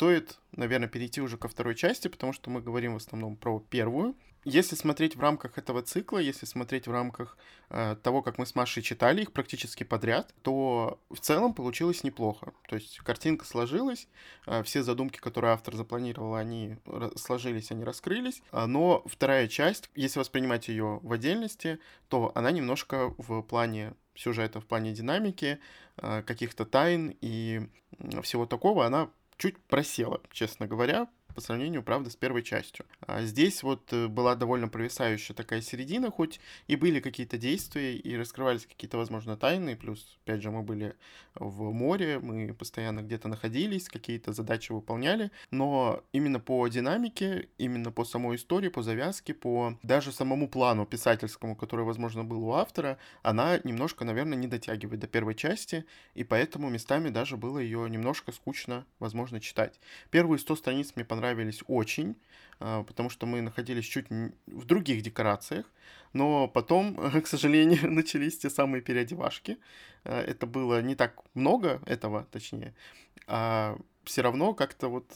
стоит, 0.00 0.38
наверное, 0.52 0.88
перейти 0.88 1.20
уже 1.20 1.36
ко 1.36 1.46
второй 1.46 1.74
части, 1.74 2.08
потому 2.08 2.32
что 2.32 2.48
мы 2.48 2.62
говорим 2.62 2.94
в 2.94 2.96
основном 2.96 3.36
про 3.36 3.60
первую. 3.60 4.14
Если 4.44 4.74
смотреть 4.74 5.16
в 5.16 5.20
рамках 5.20 5.58
этого 5.58 5.82
цикла, 5.82 6.18
если 6.18 6.46
смотреть 6.46 6.86
в 6.86 6.92
рамках 6.92 7.36
э, 7.68 7.96
того, 8.02 8.22
как 8.22 8.38
мы 8.38 8.46
с 8.46 8.54
Машей 8.54 8.82
читали 8.82 9.22
их 9.22 9.32
практически 9.32 9.84
подряд, 9.84 10.34
то 10.42 10.98
в 11.10 11.20
целом 11.20 11.52
получилось 11.52 12.04
неплохо. 12.04 12.54
То 12.66 12.76
есть 12.76 12.98
картинка 13.00 13.44
сложилась, 13.44 14.08
э, 14.46 14.62
все 14.62 14.82
задумки, 14.82 15.18
которые 15.18 15.52
автор 15.52 15.76
запланировал, 15.76 16.34
они 16.36 16.76
сложились, 17.16 17.70
они 17.70 17.84
раскрылись. 17.84 18.42
Э, 18.52 18.64
но 18.64 19.02
вторая 19.06 19.46
часть, 19.46 19.90
если 19.94 20.18
воспринимать 20.18 20.68
ее 20.68 21.00
в 21.02 21.12
отдельности, 21.12 21.78
то 22.08 22.32
она 22.34 22.50
немножко 22.50 23.14
в 23.18 23.42
плане 23.42 23.94
сюжета, 24.14 24.60
в 24.60 24.66
плане 24.66 24.92
динамики, 24.92 25.58
э, 25.98 26.22
каких-то 26.22 26.64
тайн 26.64 27.14
и 27.20 27.68
всего 28.22 28.46
такого, 28.46 28.86
она 28.86 29.10
чуть 29.36 29.58
просела, 29.64 30.20
честно 30.30 30.66
говоря, 30.66 31.08
по 31.34 31.40
сравнению, 31.40 31.82
правда, 31.82 32.10
с 32.10 32.16
первой 32.16 32.42
частью. 32.42 32.86
А 33.00 33.22
здесь 33.22 33.62
вот 33.62 33.92
э, 33.92 34.08
была 34.08 34.34
довольно 34.34 34.68
провисающая 34.68 35.34
такая 35.34 35.60
середина, 35.60 36.10
хоть 36.10 36.40
и 36.66 36.76
были 36.76 37.00
какие-то 37.00 37.38
действия, 37.38 37.96
и 37.96 38.16
раскрывались 38.16 38.66
какие-то, 38.66 38.96
возможно, 38.96 39.36
тайны, 39.36 39.76
плюс, 39.76 40.18
опять 40.24 40.42
же, 40.42 40.50
мы 40.50 40.62
были 40.62 40.94
в 41.34 41.72
море, 41.72 42.18
мы 42.18 42.52
постоянно 42.54 43.00
где-то 43.00 43.28
находились, 43.28 43.88
какие-то 43.88 44.32
задачи 44.32 44.72
выполняли, 44.72 45.30
но 45.50 46.02
именно 46.12 46.40
по 46.40 46.66
динамике, 46.68 47.48
именно 47.58 47.90
по 47.90 48.04
самой 48.04 48.36
истории, 48.36 48.68
по 48.68 48.82
завязке, 48.82 49.34
по 49.34 49.78
даже 49.82 50.12
самому 50.12 50.48
плану 50.48 50.86
писательскому, 50.86 51.56
который, 51.56 51.84
возможно, 51.84 52.24
был 52.24 52.44
у 52.44 52.52
автора, 52.52 52.98
она 53.22 53.58
немножко, 53.64 54.04
наверное, 54.04 54.36
не 54.36 54.46
дотягивает 54.46 55.00
до 55.00 55.06
первой 55.06 55.34
части, 55.34 55.84
и 56.14 56.24
поэтому 56.24 56.68
местами 56.68 57.08
даже 57.10 57.36
было 57.36 57.58
ее 57.58 57.88
немножко 57.88 58.32
скучно, 58.32 58.84
возможно, 58.98 59.40
читать. 59.40 59.80
Первые 60.10 60.38
100 60.38 60.56
страниц 60.56 60.92
мне 60.96 61.04
понравились 61.04 61.19
очень, 61.66 62.16
а, 62.58 62.82
потому 62.82 63.10
что 63.10 63.26
мы 63.26 63.40
находились 63.40 63.84
чуть 63.84 64.06
в 64.46 64.64
других 64.64 65.02
декорациях, 65.02 65.66
но 66.12 66.48
потом, 66.48 66.96
к 67.22 67.26
сожалению, 67.26 67.90
начались 67.92 68.38
те 68.38 68.50
самые 68.50 68.82
переодевашки. 68.82 69.58
А, 70.04 70.20
это 70.20 70.46
было 70.46 70.82
не 70.82 70.94
так 70.94 71.20
много 71.34 71.80
этого, 71.86 72.26
точнее, 72.30 72.74
а 73.26 73.76
все 74.04 74.22
равно 74.22 74.54
как-то 74.54 74.88
вот 74.88 75.12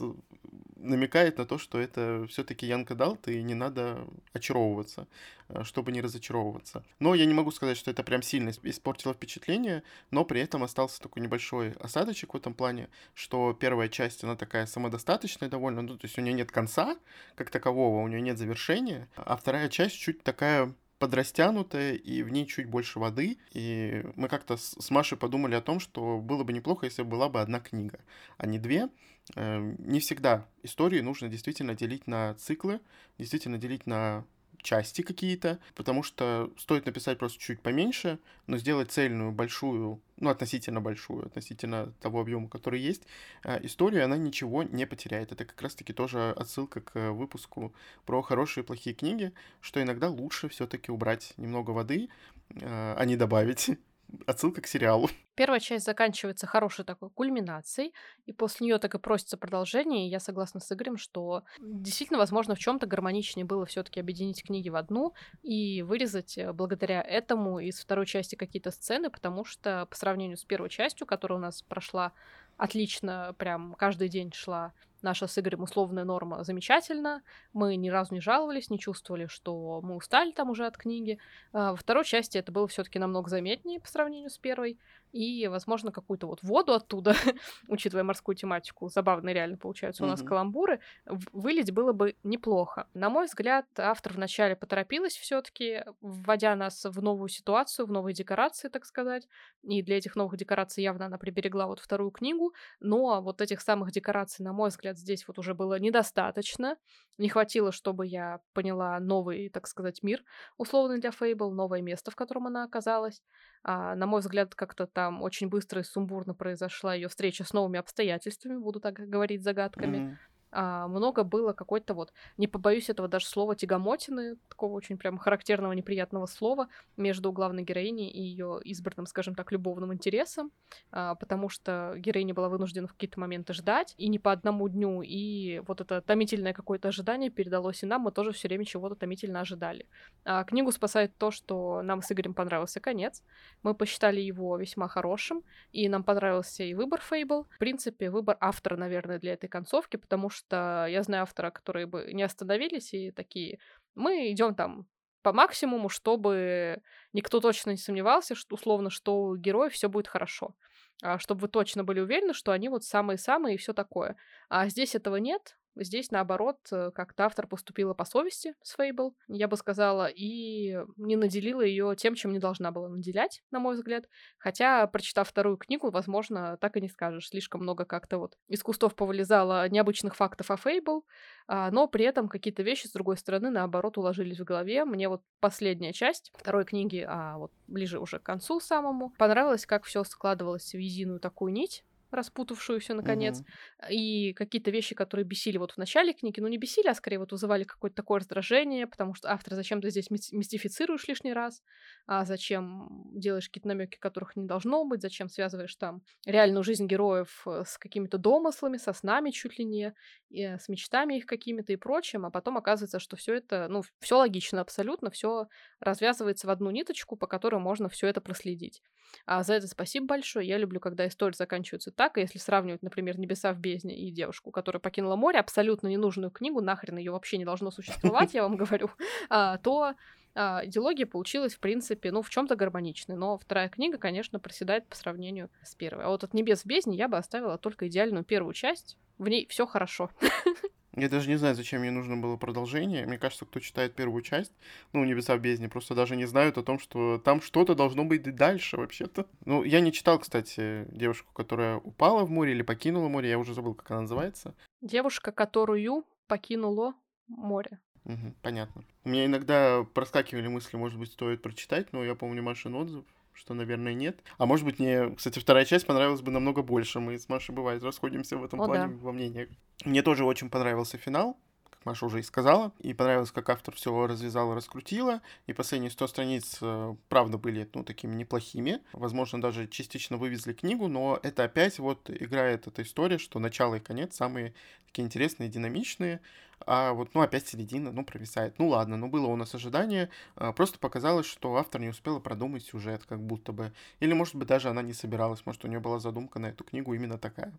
намекает 0.85 1.39
на 1.39 1.47
то, 1.47 1.59
что 1.59 1.79
это 1.79 2.27
все-таки 2.29 2.67
Янка 2.67 2.95
Далт, 2.95 3.29
и 3.29 3.43
не 3.43 3.55
надо 3.55 4.07
очаровываться, 4.33 5.09
э, 5.49 5.63
чтобы 5.65 5.93
не 5.93 6.01
разочаровываться. 6.01 6.85
Но 6.99 7.15
я 7.15 7.25
не 7.27 7.35
могу 7.35 7.51
сказать, 7.51 7.77
что 7.77 7.91
это 7.91 8.03
прям 8.03 8.23
сильно 8.23 8.53
испортило 8.63 9.15
впечатление, 9.15 9.83
но 10.11 10.25
при 10.25 10.41
этом 10.41 10.63
остался 10.63 11.01
такой 11.01 11.23
небольшой 11.23 11.73
осадочек 11.81 12.35
в 12.35 12.37
этом 12.37 12.55
плане, 12.55 12.89
что 13.15 13.53
первая 13.53 13.89
часть, 13.89 14.25
она 14.25 14.37
такая 14.37 14.67
самодостаточная 14.67 15.49
довольно, 15.49 15.83
ну, 15.83 15.97
то 15.97 16.05
есть 16.05 16.19
у 16.19 16.21
нее 16.21 16.35
нет 16.35 16.53
конца 16.53 16.97
как 17.35 17.51
такового, 17.51 18.03
у 18.03 18.09
нее 18.09 18.21
нет 18.21 18.39
завершения, 18.39 19.09
а 19.17 19.37
вторая 19.37 19.69
часть 19.69 19.97
чуть 19.97 20.23
такая 20.23 20.75
подрастянутая, 20.99 21.95
и 21.95 22.23
в 22.23 22.31
ней 22.31 22.47
чуть 22.47 22.67
больше 22.67 22.99
воды. 22.99 23.39
И 23.53 24.03
мы 24.17 24.29
как-то 24.29 24.57
с 24.57 24.91
Машей 24.91 25.19
подумали 25.19 25.55
о 25.55 25.61
том, 25.61 25.81
что 25.81 26.19
было 26.19 26.45
бы 26.45 26.53
неплохо, 26.55 26.87
если 26.87 27.03
была 27.03 27.29
бы 27.29 27.41
одна 27.41 27.61
книга, 27.61 27.99
а 28.39 28.47
не 28.47 28.59
две. 28.59 28.89
Эм, 29.37 29.77
не 29.79 30.01
всегда 30.01 30.47
истории 30.63 31.01
нужно 31.01 31.29
действительно 31.29 31.75
делить 31.75 32.07
на 32.07 32.35
циклы, 32.35 32.81
действительно 33.19 33.59
делить 33.59 33.87
на 33.87 34.25
части 34.65 35.03
какие-то, 35.03 35.61
потому 35.75 36.03
что 36.03 36.51
стоит 36.59 36.87
написать 36.87 37.19
просто 37.19 37.39
чуть 37.39 37.61
поменьше, 37.61 38.19
но 38.47 38.57
сделать 38.57 38.91
цельную, 38.91 39.31
большую, 39.31 40.01
ну, 40.19 40.31
относительно 40.31 40.81
большую, 40.81 41.27
относительно 41.27 41.93
того 42.01 42.21
объема, 42.21 42.49
который 42.49 42.81
есть, 42.81 43.03
э, 43.45 43.65
историю, 43.65 44.05
она 44.05 44.17
ничего 44.17 44.63
не 44.63 44.87
потеряет. 44.87 45.33
Это 45.33 45.45
как 45.45 45.61
раз-таки 45.61 45.93
тоже 45.93 46.31
отсылка 46.31 46.81
к 46.81 47.13
выпуску 47.13 47.75
про 48.07 48.23
хорошие 48.23 48.65
и 48.65 48.67
плохие 48.67 48.97
книги, 48.97 49.33
что 49.61 49.83
иногда 49.83 50.09
лучше 50.09 50.49
все-таки 50.49 50.91
убрать 50.91 51.35
немного 51.37 51.71
воды, 51.71 52.09
э, 52.51 52.95
а 52.97 53.05
не 53.05 53.17
добавить 53.17 53.71
отсылка 54.27 54.61
к 54.61 54.67
сериалу. 54.67 55.09
Первая 55.35 55.61
часть 55.61 55.85
заканчивается 55.85 56.47
хорошей 56.47 56.85
такой 56.85 57.11
кульминацией, 57.11 57.93
и 58.27 58.33
после 58.33 58.67
нее 58.67 58.79
так 58.79 58.95
и 58.95 58.99
просится 58.99 59.37
продолжение. 59.37 60.07
И 60.07 60.11
я 60.11 60.21
согласна 60.21 60.61
с 60.61 60.71
Игорем, 60.73 60.97
что 60.97 61.45
действительно, 61.61 62.19
возможно, 62.19 62.55
в 62.55 62.59
чем-то 62.59 62.87
гармоничнее 62.87 63.45
было 63.45 63.67
все-таки 63.67 64.01
объединить 64.01 64.45
книги 64.45 64.69
в 64.69 64.77
одну 64.77 65.15
и 65.43 65.83
вырезать 65.83 66.39
э, 66.39 66.53
благодаря 66.53 67.03
этому 67.03 67.59
из 67.59 67.81
второй 67.81 68.07
части 68.07 68.35
какие-то 68.35 68.71
сцены, 68.71 69.11
потому 69.11 69.45
что 69.45 69.87
по 69.87 69.97
сравнению 69.97 70.37
с 70.37 70.45
первой 70.45 70.69
частью, 70.71 71.07
которая 71.07 71.39
у 71.39 71.43
нас 71.43 71.63
прошла 71.63 72.13
отлично, 72.57 73.35
прям 73.39 73.75
каждый 73.75 74.09
день 74.09 74.33
шла 74.33 74.73
наша 75.05 75.29
с 75.29 75.39
Игорем 75.39 75.63
условная 75.63 76.05
норма 76.05 76.43
замечательно. 76.43 77.23
Мы 77.53 77.77
ни 77.77 77.89
разу 77.91 78.15
не 78.15 78.21
жаловались, 78.21 78.71
не 78.71 78.79
чувствовали, 78.79 79.27
что 79.27 79.81
мы 79.83 79.95
устали 79.97 80.33
там 80.33 80.51
уже 80.51 80.67
от 80.67 80.77
книги. 80.77 81.19
А 81.53 81.71
во 81.73 81.77
второй 81.77 82.05
части 82.05 82.39
это 82.39 82.51
было 82.51 82.67
все-таки 82.67 82.99
намного 82.99 83.31
заметнее 83.31 83.79
по 83.81 83.89
сравнению 83.89 84.31
с 84.31 84.39
первой 84.39 84.79
и, 85.15 85.47
возможно, 85.47 85.93
какую-то 85.93 86.27
вот 86.27 86.43
воду 86.43 86.75
оттуда, 86.75 87.15
учитывая 87.69 88.03
морскую 88.03 88.35
тематику, 88.35 88.89
забавно 88.89 89.29
реально 89.29 89.57
получаются 89.57 90.03
у 90.03 90.09
нас 90.09 90.21
mm-hmm. 90.21 90.27
каламбуры, 90.27 90.81
вылить 91.07 91.71
было 91.71 91.93
бы 91.93 92.17
неплохо. 92.25 92.89
На 92.95 93.11
мой 93.11 93.27
взгляд, 93.27 93.67
автор 93.79 94.15
вначале 94.15 94.57
поторопилась 94.57 95.17
все 95.17 95.41
таки 95.41 95.85
вводя 96.01 96.57
нас 96.57 96.85
в 96.85 97.01
новую 97.01 97.29
ситуацию, 97.29 97.87
в 97.87 97.93
новые 97.93 98.13
декорации, 98.13 98.69
так 98.69 98.85
сказать, 98.85 99.29
и 99.63 99.83
для 99.83 99.99
этих 99.99 100.17
новых 100.17 100.37
декораций 100.37 100.83
явно 100.83 101.07
она 101.07 101.17
приберегла 101.17 101.69
вот 101.69 101.79
вторую 101.79 102.11
книгу, 102.11 102.53
но 102.81 103.23
вот 103.23 103.41
этих 103.41 103.61
самых 103.61 103.93
декораций, 103.93 104.45
на 104.45 104.53
мой 104.53 104.71
взгляд, 104.71 104.94
здесь 104.99 105.27
вот 105.27 105.39
уже 105.39 105.55
было 105.55 105.79
недостаточно, 105.79 106.77
не 107.19 107.29
хватило, 107.29 107.73
чтобы 107.73 108.07
я 108.07 108.41
поняла 108.53 108.99
новый, 109.01 109.49
так 109.49 109.67
сказать, 109.67 110.03
мир, 110.03 110.23
условный 110.57 111.01
для 111.01 111.11
Фейбл, 111.11 111.53
новое 111.53 111.83
место, 111.83 112.11
в 112.11 112.17
котором 112.17 112.47
она 112.47 112.65
оказалась. 112.65 113.23
А, 113.63 113.95
на 113.95 114.07
мой 114.07 114.21
взгляд, 114.21 114.55
как-то 114.55 114.87
там 114.87 115.23
очень 115.23 115.49
быстро 115.49 115.81
и 115.81 115.85
сумбурно 115.85 116.35
произошла 116.35 116.95
ее 116.95 117.09
встреча 117.09 117.45
с 117.45 117.53
новыми 117.53 117.79
обстоятельствами, 117.79 118.57
буду 118.57 118.81
так 118.81 118.95
говорить 118.95 119.43
загадками. 119.43 119.97
Mm-hmm 119.99 120.34
много 120.55 121.25
было 121.25 121.53
какой-то 121.53 121.95
вот, 121.95 122.13
не 122.37 122.47
побоюсь 122.47 122.91
этого 122.91 123.09
даже 123.09 123.27
слова, 123.27 123.57
тягомотины, 123.57 124.37
такого 124.49 124.75
очень 124.75 124.97
прям 124.97 125.19
характерного 125.19 125.73
неприятного 125.73 126.27
слова 126.27 126.69
между 126.97 127.33
главной 127.33 127.63
героиней 127.63 128.09
и 128.09 128.23
ее 128.23 128.61
избранным, 128.65 129.07
скажем 129.07 129.35
так, 129.35 129.53
любовным 129.53 129.93
интересом, 129.93 130.53
а, 130.91 131.15
потому 131.17 131.49
что 131.49 131.95
героиня 131.97 132.35
была 132.35 132.49
вынуждена 132.49 132.87
в 132.87 132.93
какие-то 132.93 133.21
моменты 133.21 133.53
ждать, 133.53 133.95
и 133.99 134.09
не 134.09 134.19
по 134.19 134.33
одному 134.33 134.69
дню, 134.69 135.03
и 135.03 135.61
вот 135.67 135.81
это 135.81 136.01
томительное 136.01 136.53
какое-то 136.53 136.89
ожидание 136.89 137.31
передалось 137.31 137.83
и 137.83 137.87
нам, 137.87 138.03
мы 138.03 138.13
тоже 138.13 138.33
все 138.33 138.49
время 138.49 138.65
чего-то 138.65 138.95
томительно 138.95 139.41
ожидали. 139.41 139.87
А 140.25 140.45
книгу 140.45 140.71
спасает 140.73 141.17
то, 141.19 141.31
что 141.31 141.83
нам 141.83 142.03
с 142.03 142.13
Игорем 142.13 142.35
понравился 142.35 142.81
конец, 142.81 143.23
мы 143.63 143.75
посчитали 143.75 144.21
его 144.21 144.57
весьма 144.57 144.89
хорошим, 144.89 145.43
и 145.73 145.89
нам 145.89 146.05
понравился 146.05 146.63
и 146.63 146.75
выбор 146.75 147.01
Фейбл, 147.01 147.45
в 147.45 147.59
принципе, 147.59 148.11
выбор 148.11 148.37
автора, 148.41 148.77
наверное, 148.77 149.19
для 149.19 149.33
этой 149.33 149.49
концовки, 149.49 149.97
потому 149.97 150.31
что 150.31 150.44
что 150.47 150.87
я 150.89 151.03
знаю 151.03 151.23
автора, 151.23 151.51
которые 151.51 151.87
бы 151.87 152.11
не 152.13 152.23
остановились 152.23 152.95
и 152.95 153.11
такие, 153.11 153.59
мы 153.95 154.31
идем 154.31 154.55
там 154.55 154.87
по 155.23 155.33
максимуму, 155.33 155.89
чтобы 155.89 156.83
никто 157.13 157.41
точно 157.41 157.71
не 157.71 157.77
сомневался, 157.79 158.35
что 158.35 158.55
условно, 158.55 158.91
что 158.91 159.23
у 159.23 159.37
героя 159.37 159.71
все 159.71 159.89
будет 159.89 160.09
хорошо. 160.09 160.55
А, 161.03 161.19
чтобы 161.19 161.43
вы 161.43 161.49
точно 161.49 161.83
были 161.85 162.01
уверены, 162.01 162.35
что 162.35 162.53
они 162.53 162.69
вот 162.69 162.85
самые-самые 162.85 163.55
и 163.55 163.59
все 163.59 163.73
такое. 163.73 164.17
А 164.49 164.69
здесь 164.69 164.95
этого 164.95 165.17
нет. 165.17 165.57
Здесь, 165.77 166.11
наоборот, 166.13 166.59
э, 166.71 166.93
как-то 166.95 167.25
автор 167.25 167.49
поступила 167.49 167.95
по 167.95 168.05
совести 168.05 168.55
с 168.63 168.77
Фейбл, 168.77 169.17
я 169.27 169.49
бы 169.49 169.57
сказала, 169.57 170.07
и 170.07 170.79
не 170.97 171.17
наделила 171.17 171.63
ее 171.63 171.97
тем, 171.97 172.15
чем 172.15 172.33
не 172.33 172.39
должна 172.39 172.71
была 172.71 172.89
наделять, 172.89 173.43
на 173.51 173.59
мой 173.59 173.75
взгляд. 173.75 174.09
Хотя, 174.39 174.87
прочитав 174.87 175.29
вторую 175.29 175.57
книгу, 175.57 175.91
возможно, 175.91 176.57
так 176.61 176.77
и 176.77 176.81
не 176.81 176.89
скажешь. 176.89 177.29
Слишком 177.29 177.63
много 177.63 177.85
как-то 177.85 178.19
вот 178.19 178.37
из 178.49 178.63
кустов 178.63 178.95
повылезало 178.95 179.69
необычных 179.69 180.15
фактов 180.15 180.51
о 180.53 180.57
Фейбл, 180.57 181.05
а, 181.49 181.71
но 181.73 181.89
при 181.89 182.05
этом 182.05 182.29
какие-то 182.29 182.63
вещи, 182.63 182.87
с 182.87 182.93
другой 182.93 183.17
стороны, 183.17 183.51
наоборот, 183.51 183.99
уложились 183.99 184.39
в 184.39 184.45
голове. 184.45 184.85
Мне 184.85 185.09
вот 185.09 185.23
последняя 185.41 185.93
часть 185.93 186.33
второй 186.37 186.65
книги, 186.65 187.05
а 187.07 187.39
вот 187.39 187.53
ближе 187.67 187.99
уже 187.99 188.21
к 188.21 188.23
концу 188.23 188.61
самому, 188.61 189.11
понравилось, 189.19 189.67
как 189.67 189.85
все 189.85 190.05
складывалось 190.05 190.73
в 190.73 190.79
единую 190.79 191.19
такую 191.19 191.53
нить, 191.53 191.85
распутавшуюся 192.15 192.95
наконец, 192.95 193.41
угу. 193.41 193.47
и 193.91 194.33
какие-то 194.35 194.71
вещи, 194.71 194.95
которые 194.95 195.25
бесили 195.25 195.59
вот 195.59 195.73
в 195.73 195.77
начале 195.77 196.13
книги, 196.13 196.41
ну 196.41 196.49
не 196.49 196.59
бесили, 196.59 196.89
а 196.89 196.95
скорее 196.95 197.19
вот 197.19 197.33
вызывали 197.33 197.65
какое-то 197.65 197.97
такое 197.97 198.21
раздражение, 198.21 198.87
потому 198.87 199.15
что 199.15 199.31
автор, 199.31 199.55
зачем 199.55 199.81
ты 199.81 199.91
здесь 199.91 200.11
мистифицируешь 200.11 201.07
лишний 201.09 201.33
раз, 201.33 201.63
а 202.07 202.25
зачем 202.25 202.89
делаешь 203.13 203.49
какие-то 203.49 203.69
намеки, 203.69 203.99
которых 203.99 204.37
не 204.37 204.47
должно 204.47 204.85
быть, 204.85 205.03
зачем 205.03 205.29
связываешь 205.29 205.75
там 205.77 206.03
реальную 206.27 206.63
жизнь 206.63 206.87
героев 206.87 207.43
э, 207.47 207.65
с 207.67 207.79
какими-то 207.79 208.19
домыслами, 208.19 208.77
со 208.77 208.93
снами 208.93 209.31
чуть 209.31 209.59
ли 209.59 209.65
не, 209.65 209.95
э, 210.31 210.59
с 210.59 210.69
мечтами 210.69 211.19
их 211.19 211.27
какими-то 211.27 211.73
и 211.73 211.77
прочим, 211.77 212.27
а 212.27 212.31
потом 212.31 212.57
оказывается, 212.57 212.99
что 212.99 213.17
все 213.17 213.35
это, 213.35 213.69
ну, 213.69 213.83
все 214.01 214.19
логично 214.19 214.61
абсолютно, 214.61 215.11
все 215.11 215.49
развязывается 215.81 216.47
в 216.47 216.51
одну 216.51 216.71
ниточку, 216.71 217.17
по 217.17 217.27
которой 217.27 217.61
можно 217.61 217.89
все 217.89 218.07
это 218.07 218.21
проследить. 218.21 218.83
А 219.27 219.43
за 219.43 219.55
это 219.55 219.67
спасибо 219.67 220.07
большое. 220.07 220.47
Я 220.47 220.59
люблю, 220.59 220.81
когда 220.81 221.07
истории 221.07 221.35
заканчиваются 221.35 221.91
так, 221.91 222.04
и 222.17 222.21
если 222.21 222.39
сравнивать, 222.39 222.83
например, 222.83 223.19
«Небеса 223.19 223.53
в 223.53 223.59
бездне» 223.59 223.97
и 223.97 224.11
девушку, 224.11 224.51
которая 224.51 224.81
покинула 224.81 225.17
море, 225.17 225.39
абсолютно 225.39 225.89
ненужную 225.89 226.31
книгу, 226.31 226.61
нахрен 226.61 226.97
ее 226.99 227.13
вообще 227.13 227.39
не 227.39 227.45
должно 227.45 227.71
существовать, 227.71 228.35
я 228.35 228.43
вам 228.43 228.57
говорю, 228.59 228.91
а, 229.29 229.59
то 229.59 229.95
а, 230.35 230.63
идеология 230.65 231.07
получилась, 231.07 231.55
в 231.55 231.61
принципе, 231.61 232.11
ну, 232.11 232.23
в 232.23 232.31
чем-то 232.31 232.57
гармоничной. 232.57 233.17
Но 233.17 233.39
вторая 233.39 233.69
книга, 233.69 233.99
конечно, 233.99 234.41
проседает 234.41 234.87
по 234.89 234.97
сравнению 234.97 235.51
с 235.63 235.75
первой. 235.75 236.05
А 236.05 236.09
вот 236.09 236.25
от 236.25 236.35
«Небес 236.35 236.63
в 236.63 236.67
бездне» 236.67 236.97
я 236.97 237.09
бы 237.09 237.17
оставила 237.17 237.59
только 237.59 237.89
идеальную 237.89 238.25
первую 238.25 238.55
часть. 238.55 238.97
В 239.19 239.29
ней 239.29 239.47
все 239.49 239.67
хорошо. 239.67 240.11
Я 240.97 241.09
даже 241.09 241.29
не 241.29 241.37
знаю, 241.37 241.55
зачем 241.55 241.81
мне 241.81 241.91
нужно 241.91 242.17
было 242.17 242.37
продолжение. 242.37 243.07
Мне 243.07 243.19
кажется, 243.19 243.45
кто 243.45 243.61
читает 243.61 243.95
первую 243.95 244.23
часть, 244.23 244.53
ну, 244.93 245.05
«Небеса 245.05 245.37
в 245.37 245.41
бездне», 245.41 245.69
просто 245.69 245.95
даже 245.95 246.15
не 246.15 246.25
знают 246.25 246.57
о 246.57 246.63
том, 246.63 246.79
что 246.79 247.19
там 247.19 247.41
что-то 247.41 247.75
должно 247.75 248.05
быть 248.05 248.23
дальше 248.35 248.77
вообще-то. 248.77 249.27
Ну, 249.45 249.65
я 249.65 249.81
не 249.81 249.93
читал, 249.93 250.19
кстати, 250.19 250.87
девушку, 250.91 251.33
которая 251.33 251.79
упала 251.79 252.25
в 252.25 252.31
море 252.31 252.53
или 252.53 252.63
покинула 252.63 253.09
море, 253.09 253.31
я 253.31 253.39
уже 253.39 253.55
забыл, 253.55 253.75
как 253.75 253.91
она 253.91 254.03
называется. 254.03 254.55
Девушка, 254.81 255.33
которую 255.33 256.05
покинуло 256.29 256.95
море. 257.27 257.81
Угу, 258.05 258.35
понятно. 258.43 258.85
У 259.05 259.09
меня 259.09 259.25
иногда 259.25 259.85
проскакивали 259.95 260.47
мысли, 260.47 260.77
может 260.77 260.99
быть, 260.99 261.11
стоит 261.11 261.43
прочитать, 261.43 261.93
но 261.93 262.05
я 262.05 262.15
помню 262.15 262.43
Машин 262.43 262.75
отзыв, 262.75 263.05
что, 263.35 263.53
наверное, 263.53 263.95
нет. 263.95 264.23
А 264.39 264.47
может 264.47 264.65
быть, 264.65 264.79
мне, 264.79 265.11
кстати, 265.15 265.39
вторая 265.39 265.65
часть 265.65 265.87
понравилась 265.87 266.23
бы 266.23 266.31
намного 266.31 266.63
больше. 266.63 267.01
Мы 267.01 267.19
с 267.19 267.29
Машей, 267.29 267.55
бывает, 267.55 267.83
расходимся 267.83 268.37
в 268.37 268.45
этом 268.45 268.61
О, 268.61 268.67
плане 268.67 268.95
да. 268.95 269.05
во 269.05 269.13
мнениях. 269.13 269.49
Мне 269.85 270.03
тоже 270.03 270.25
очень 270.25 270.49
понравился 270.49 270.97
финал. 270.97 271.37
как 271.69 271.85
Маша 271.85 272.07
уже 272.07 272.21
и 272.21 272.23
сказала. 272.23 272.73
И 272.79 272.95
понравилось, 272.95 273.33
как 273.33 273.51
автор 273.51 273.75
все 273.75 274.07
развязал 274.07 274.53
и 274.53 274.55
раскрутила. 274.55 275.21
И 275.47 275.53
последние 275.53 275.91
100 275.91 276.07
страниц, 276.07 276.59
э, 276.63 276.95
правда, 277.09 277.37
были, 277.37 277.69
ну, 277.75 277.83
такими 277.83 278.15
неплохими. 278.15 278.81
Возможно, 278.93 279.41
даже 279.41 279.67
частично 279.67 280.17
вывезли 280.17 280.53
книгу, 280.53 280.87
но 280.87 281.19
это 281.23 281.45
опять 281.45 281.79
вот 281.81 282.09
играет 282.09 282.69
эта 282.69 282.83
история, 282.83 283.19
что 283.19 283.41
начало 283.41 283.75
и 283.75 283.81
конец 283.81 284.15
самые 284.15 284.55
такие 284.87 285.05
интересные, 285.05 285.49
динамичные 285.49 286.21
а 286.61 286.93
вот, 286.93 287.15
ну, 287.15 287.21
опять 287.21 287.47
середина, 287.47 287.93
ну, 287.93 288.05
провисает. 288.05 288.59
Ну, 288.59 288.69
ладно, 288.69 288.97
ну, 288.97 289.09
было 289.09 289.27
у 289.27 289.37
нас 289.37 289.55
ожидание, 289.55 290.11
а, 290.37 290.53
просто 290.53 290.79
показалось, 290.79 291.27
что 291.27 291.57
автор 291.57 291.81
не 291.81 291.89
успела 291.89 292.21
продумать 292.21 292.65
сюжет, 292.65 293.05
как 293.05 293.21
будто 293.21 293.53
бы. 293.53 293.73
Или, 294.01 294.13
может 294.13 294.35
быть, 294.35 294.49
даже 294.49 294.69
она 294.69 294.83
не 294.83 294.93
собиралась, 294.93 295.45
может, 295.47 295.65
у 295.65 295.69
нее 295.69 295.81
была 295.81 295.99
задумка 295.99 296.39
на 296.39 296.47
эту 296.47 296.65
книгу 296.65 296.95
именно 296.95 297.19
такая. 297.19 297.53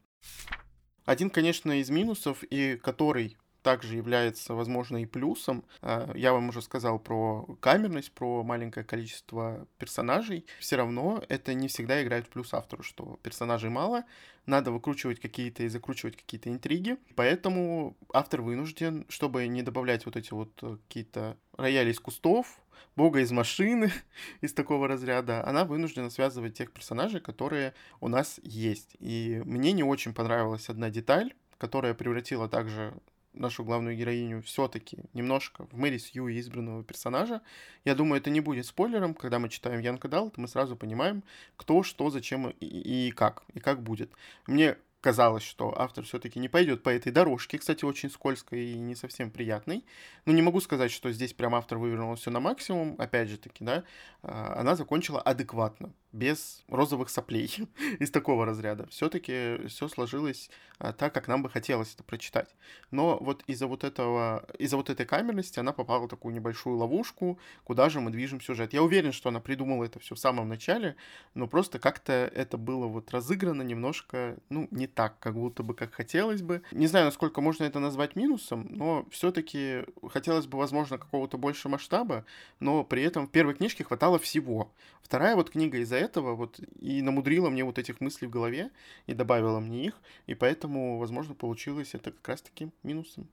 Один, 1.05 1.29
конечно, 1.29 1.79
из 1.79 1.89
минусов, 1.89 2.43
и 2.43 2.77
который 2.77 3.37
также 3.65 3.95
является, 3.95 4.53
возможно, 4.53 4.97
и 5.01 5.07
плюсом. 5.07 5.65
А, 5.81 6.11
я 6.13 6.33
вам 6.33 6.49
уже 6.49 6.61
сказал 6.61 6.99
про 6.99 7.57
камерность, 7.61 8.11
про 8.11 8.43
маленькое 8.43 8.85
количество 8.85 9.67
персонажей. 9.79 10.45
Все 10.59 10.75
равно 10.75 11.23
это 11.29 11.55
не 11.55 11.67
всегда 11.67 12.03
играет 12.03 12.27
в 12.27 12.29
плюс 12.29 12.53
автору, 12.53 12.83
что 12.83 13.19
персонажей 13.23 13.71
мало, 13.71 14.03
надо 14.45 14.71
выкручивать 14.71 15.19
какие-то 15.19 15.63
и 15.63 15.67
закручивать 15.67 16.15
какие-то 16.15 16.51
интриги. 16.51 16.97
Поэтому 17.15 17.97
автор 18.13 18.43
вынужден, 18.43 19.07
чтобы 19.09 19.47
не 19.47 19.63
добавлять 19.63 20.05
вот 20.05 20.15
эти 20.15 20.31
вот 20.31 20.51
э, 20.61 20.77
какие-то 20.87 21.35
рояли 21.57 21.91
из 21.91 21.99
кустов, 21.99 22.61
бога 22.95 23.21
из 23.21 23.31
машины, 23.31 23.91
из 24.41 24.53
такого 24.53 24.87
разряда, 24.87 25.43
она 25.43 25.65
вынуждена 25.65 26.11
связывать 26.11 26.55
тех 26.55 26.71
персонажей, 26.71 27.19
которые 27.19 27.73
у 27.99 28.09
нас 28.09 28.39
есть. 28.43 28.95
И 28.99 29.41
мне 29.43 29.71
не 29.71 29.81
очень 29.81 30.13
понравилась 30.13 30.69
одна 30.69 30.91
деталь, 30.91 31.33
которая 31.57 31.95
превратила 31.95 32.47
также 32.47 32.93
нашу 33.35 33.63
главную 33.63 33.95
героиню 33.95 34.41
все-таки 34.41 34.99
немножко 35.13 35.67
в 35.71 35.77
Мэри 35.77 35.97
Сью 35.97 36.27
избранного 36.29 36.83
персонажа. 36.83 37.41
Я 37.83 37.95
думаю, 37.95 38.21
это 38.21 38.29
не 38.29 38.41
будет 38.41 38.65
спойлером. 38.65 39.13
Когда 39.13 39.39
мы 39.39 39.49
читаем 39.49 39.79
Янка 39.79 40.07
Далт, 40.07 40.37
мы 40.37 40.47
сразу 40.47 40.75
понимаем, 40.75 41.23
кто, 41.57 41.83
что, 41.83 42.09
зачем 42.09 42.49
и, 42.49 43.07
и 43.07 43.11
как, 43.11 43.43
и 43.53 43.59
как 43.59 43.81
будет. 43.81 44.11
Мне 44.47 44.77
казалось, 45.05 45.43
что 45.43 45.71
автор 45.79 46.03
все-таки 46.03 46.39
не 46.39 46.49
пойдет 46.49 46.81
по 46.81 46.89
этой 46.89 47.11
дорожке, 47.11 47.59
кстати, 47.59 47.85
очень 47.85 48.09
скользкой 48.09 48.71
и 48.71 48.79
не 48.79 48.95
совсем 48.95 49.29
приятной. 49.29 49.85
Но 50.25 50.33
не 50.33 50.41
могу 50.41 50.59
сказать, 50.61 50.91
что 50.91 51.11
здесь 51.11 51.31
прям 51.31 51.53
автор 51.53 51.77
вывернул 51.77 52.15
все 52.15 52.31
на 52.31 52.39
максимум. 52.39 52.95
Опять 52.97 53.29
же 53.29 53.37
таки, 53.37 53.63
да, 53.63 53.83
а, 54.23 54.55
она 54.59 54.75
закончила 54.75 55.21
адекватно 55.21 55.93
без 56.15 56.63
розовых 56.69 57.09
соплей 57.09 57.51
из 57.99 58.09
такого 58.09 58.45
разряда. 58.45 58.87
Все-таки 58.87 59.67
все 59.67 59.87
сложилось 59.87 60.49
а, 60.79 60.93
так, 60.93 61.13
как 61.13 61.27
нам 61.27 61.43
бы 61.43 61.49
хотелось 61.49 61.93
это 61.93 62.03
прочитать. 62.03 62.55
Но 62.91 63.17
вот 63.19 63.43
из-за 63.47 63.67
вот 63.67 63.83
этого, 63.83 64.45
из-за 64.57 64.77
вот 64.77 64.89
этой 64.89 65.05
камерности 65.05 65.59
она 65.59 65.73
попала 65.73 66.05
в 66.05 66.09
такую 66.09 66.33
небольшую 66.33 66.77
ловушку, 66.77 67.39
куда 67.63 67.89
же 67.89 67.99
мы 67.99 68.11
движем 68.11 68.41
сюжет. 68.41 68.73
Я 68.73 68.81
уверен, 68.81 69.11
что 69.11 69.29
она 69.29 69.39
придумала 69.39 69.83
это 69.83 69.99
все 69.99 70.15
в 70.15 70.19
самом 70.19 70.47
начале, 70.47 70.95
но 71.33 71.47
просто 71.47 71.79
как-то 71.79 72.13
это 72.13 72.57
было 72.57 72.87
вот 72.87 73.11
разыграно 73.11 73.61
немножко, 73.61 74.37
ну, 74.49 74.67
не 74.71 74.87
так, 74.87 75.19
как 75.19 75.35
будто 75.35 75.63
бы 75.63 75.73
как 75.73 75.93
хотелось 75.93 76.41
бы. 76.41 76.61
Не 76.71 76.87
знаю, 76.87 77.05
насколько 77.05 77.41
можно 77.41 77.65
это 77.65 77.79
назвать 77.79 78.15
минусом, 78.15 78.67
но 78.69 79.05
все-таки 79.11 79.83
хотелось 80.09 80.47
бы, 80.47 80.57
возможно, 80.57 80.97
какого-то 80.97 81.37
больше 81.37 81.67
масштаба, 81.67 82.25
но 82.59 82.83
при 82.83 83.03
этом 83.03 83.27
в 83.27 83.31
первой 83.31 83.53
книжке 83.53 83.83
хватало 83.83 84.17
всего. 84.17 84.71
Вторая 85.01 85.35
вот 85.35 85.51
книга 85.51 85.77
из-за 85.77 85.97
этого 86.05 86.35
вот 86.35 86.59
и 86.79 87.01
намудрила 87.01 87.49
мне 87.49 87.63
вот 87.63 87.77
этих 87.77 88.01
мыслей 88.01 88.27
в 88.27 88.31
голове 88.31 88.71
и 89.07 89.13
добавила 89.13 89.59
мне 89.59 89.85
их, 89.85 90.01
и 90.27 90.35
поэтому, 90.35 90.97
возможно, 90.97 91.35
получилось 91.35 91.93
это 91.93 92.11
как 92.11 92.27
раз-таки 92.27 92.71
минусом. 92.83 93.29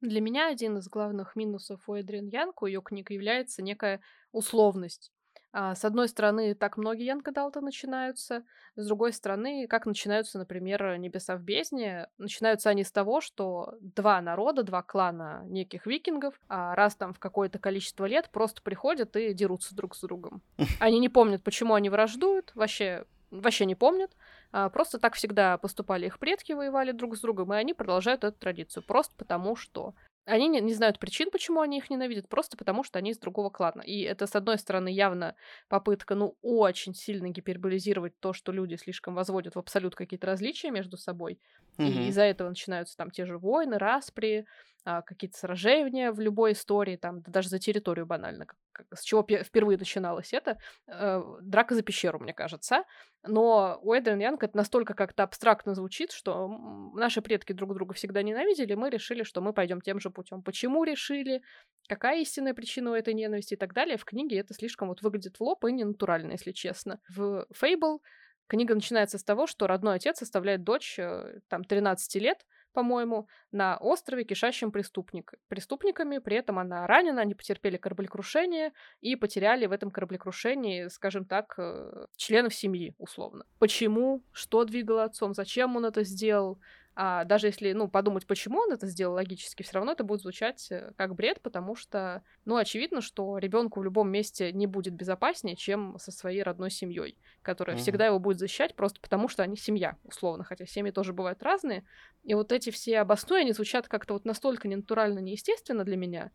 Для 0.00 0.20
меня 0.20 0.48
один 0.48 0.78
из 0.78 0.88
главных 0.88 1.36
минусов 1.36 1.88
у 1.88 1.94
Эдрин 1.94 2.28
Янг, 2.28 2.62
у 2.62 2.66
ее 2.66 2.82
книг, 2.82 3.10
является 3.10 3.62
некая 3.62 4.00
условность. 4.32 5.12
А, 5.58 5.74
с 5.74 5.86
одной 5.86 6.06
стороны, 6.06 6.54
так 6.54 6.76
многие 6.76 7.06
Янка 7.06 7.32
Далта 7.32 7.62
начинаются, 7.62 8.44
с 8.74 8.86
другой 8.86 9.14
стороны, 9.14 9.66
как 9.66 9.86
начинаются, 9.86 10.38
например, 10.38 10.98
«Небеса 10.98 11.34
в 11.38 11.40
бездне», 11.40 12.08
начинаются 12.18 12.68
они 12.68 12.84
с 12.84 12.92
того, 12.92 13.22
что 13.22 13.72
два 13.80 14.20
народа, 14.20 14.64
два 14.64 14.82
клана 14.82 15.44
неких 15.46 15.86
викингов 15.86 16.38
а, 16.48 16.74
раз 16.74 16.94
там 16.94 17.14
в 17.14 17.18
какое-то 17.18 17.58
количество 17.58 18.04
лет 18.04 18.28
просто 18.30 18.60
приходят 18.60 19.16
и 19.16 19.32
дерутся 19.32 19.74
друг 19.74 19.96
с 19.96 20.02
другом. 20.02 20.42
Они 20.78 20.98
не 20.98 21.08
помнят, 21.08 21.42
почему 21.42 21.72
они 21.72 21.88
враждуют, 21.88 22.52
вообще 22.54 23.06
вообще 23.30 23.64
не 23.64 23.74
помнят. 23.74 24.14
А, 24.52 24.68
просто 24.68 24.98
так 24.98 25.14
всегда 25.14 25.56
поступали 25.56 26.04
их 26.04 26.18
предки, 26.18 26.52
воевали 26.52 26.92
друг 26.92 27.16
с 27.16 27.20
другом, 27.20 27.54
и 27.54 27.56
они 27.56 27.72
продолжают 27.72 28.24
эту 28.24 28.38
традицию. 28.38 28.82
Просто 28.82 29.14
потому 29.16 29.56
что. 29.56 29.94
Они 30.26 30.48
не, 30.48 30.60
не 30.60 30.74
знают 30.74 30.98
причин, 30.98 31.30
почему 31.30 31.60
они 31.60 31.78
их 31.78 31.88
ненавидят, 31.88 32.28
просто 32.28 32.56
потому 32.56 32.82
что 32.84 32.98
они 32.98 33.10
из 33.12 33.18
другого 33.18 33.48
клана. 33.48 33.82
И 33.82 34.00
это, 34.02 34.26
с 34.26 34.34
одной 34.34 34.58
стороны, 34.58 34.88
явно 34.88 35.36
попытка, 35.68 36.16
ну, 36.16 36.36
очень 36.42 36.94
сильно 36.94 37.28
гиперболизировать 37.30 38.18
то, 38.20 38.32
что 38.32 38.50
люди 38.52 38.74
слишком 38.74 39.14
возводят 39.14 39.54
в 39.54 39.58
абсолют 39.60 39.94
какие-то 39.94 40.26
различия 40.26 40.70
между 40.72 40.96
собой. 40.96 41.38
Mm-hmm. 41.78 42.04
И 42.04 42.08
из-за 42.08 42.22
этого 42.22 42.48
начинаются 42.48 42.96
там 42.96 43.10
те 43.10 43.26
же 43.26 43.38
войны, 43.38 43.78
распри, 43.78 44.46
а, 44.88 45.02
какие-то 45.02 45.36
сражения 45.36 46.12
в 46.12 46.20
любой 46.20 46.52
истории, 46.52 46.96
там, 46.96 47.20
да 47.20 47.32
даже 47.32 47.48
за 47.48 47.58
территорию 47.58 48.06
банально, 48.06 48.46
как, 48.46 48.86
с 48.94 49.02
чего 49.02 49.22
впервые 49.24 49.78
начиналось 49.78 50.32
это, 50.32 50.58
э, 50.86 51.22
драка 51.42 51.74
за 51.74 51.82
пещеру, 51.82 52.20
мне 52.20 52.32
кажется. 52.32 52.84
Но 53.24 53.80
у 53.82 53.92
Эдрин 53.92 54.20
Янг 54.20 54.44
это 54.44 54.56
настолько 54.56 54.94
как-то 54.94 55.24
абстрактно 55.24 55.74
звучит, 55.74 56.12
что 56.12 56.46
наши 56.94 57.20
предки 57.20 57.52
друг 57.52 57.74
друга 57.74 57.94
всегда 57.94 58.22
ненавидели, 58.22 58.74
мы 58.74 58.88
решили, 58.88 59.24
что 59.24 59.40
мы 59.40 59.52
пойдем 59.52 59.80
тем 59.80 59.98
же 59.98 60.10
путем. 60.10 60.40
Почему 60.40 60.84
решили? 60.84 61.42
Какая 61.88 62.20
истинная 62.20 62.54
причина 62.54 62.92
у 62.92 62.94
этой 62.94 63.12
ненависти 63.12 63.54
и 63.54 63.56
так 63.56 63.74
далее? 63.74 63.96
В 63.96 64.04
книге 64.04 64.38
это 64.38 64.54
слишком 64.54 64.86
вот 64.86 65.02
выглядит 65.02 65.38
в 65.38 65.40
лоб 65.40 65.64
и 65.64 65.72
ненатурально, 65.72 66.32
если 66.32 66.52
честно. 66.52 67.00
В 67.08 67.44
Фейбл 67.52 68.02
книга 68.46 68.74
начинается 68.74 69.18
с 69.18 69.24
того, 69.24 69.46
что 69.46 69.66
родной 69.66 69.96
отец 69.96 70.22
оставляет 70.22 70.64
дочь, 70.64 70.98
э, 70.98 71.40
там, 71.48 71.64
13 71.64 72.20
лет, 72.20 72.46
по-моему, 72.72 73.26
на 73.52 73.78
острове, 73.78 74.24
кишащем 74.24 74.70
преступник, 74.70 75.32
преступниками. 75.48 76.18
При 76.18 76.36
этом 76.36 76.58
она 76.58 76.86
ранена, 76.86 77.22
они 77.22 77.34
потерпели 77.34 77.78
кораблекрушение 77.78 78.72
и 79.00 79.16
потеряли 79.16 79.66
в 79.66 79.72
этом 79.72 79.90
кораблекрушении, 79.90 80.88
скажем 80.88 81.24
так, 81.24 81.54
э, 81.58 82.06
членов 82.16 82.54
семьи, 82.54 82.94
условно. 82.98 83.44
Почему? 83.58 84.22
Что 84.32 84.64
двигало 84.64 85.04
отцом? 85.04 85.32
Зачем 85.32 85.76
он 85.76 85.86
это 85.86 86.04
сделал? 86.04 86.60
А 86.98 87.24
даже 87.24 87.48
если, 87.48 87.72
ну, 87.72 87.88
подумать, 87.88 88.26
почему 88.26 88.60
он 88.60 88.72
это 88.72 88.86
сделал 88.86 89.16
логически, 89.16 89.62
все 89.62 89.74
равно 89.74 89.92
это 89.92 90.02
будет 90.02 90.22
звучать 90.22 90.66
э, 90.70 90.92
как 90.96 91.14
бред, 91.14 91.42
потому 91.42 91.76
что, 91.76 92.22
ну, 92.46 92.56
очевидно, 92.56 93.02
что 93.02 93.36
ребенку 93.36 93.80
в 93.80 93.84
любом 93.84 94.10
месте 94.10 94.50
не 94.50 94.66
будет 94.66 94.94
безопаснее, 94.94 95.56
чем 95.56 95.98
со 95.98 96.10
своей 96.10 96.42
родной 96.42 96.70
семьей, 96.70 97.18
которая 97.42 97.76
mm-hmm. 97.76 97.80
всегда 97.80 98.06
его 98.06 98.18
будет 98.18 98.38
защищать 98.38 98.74
просто 98.74 98.98
потому, 99.02 99.28
что 99.28 99.42
они 99.42 99.56
семья, 99.56 99.98
условно, 100.04 100.42
хотя 100.42 100.64
семьи 100.64 100.90
тоже 100.90 101.12
бывают 101.12 101.42
разные. 101.42 101.84
И 102.24 102.32
вот 102.32 102.50
эти 102.50 102.70
все 102.70 103.00
обоснования, 103.00 103.52
звучат 103.52 103.88
как-то 103.88 104.14
вот 104.14 104.24
настолько 104.24 104.66
ненатурально, 104.66 105.18
неестественно 105.18 105.84
для 105.84 105.98
меня, 105.98 106.30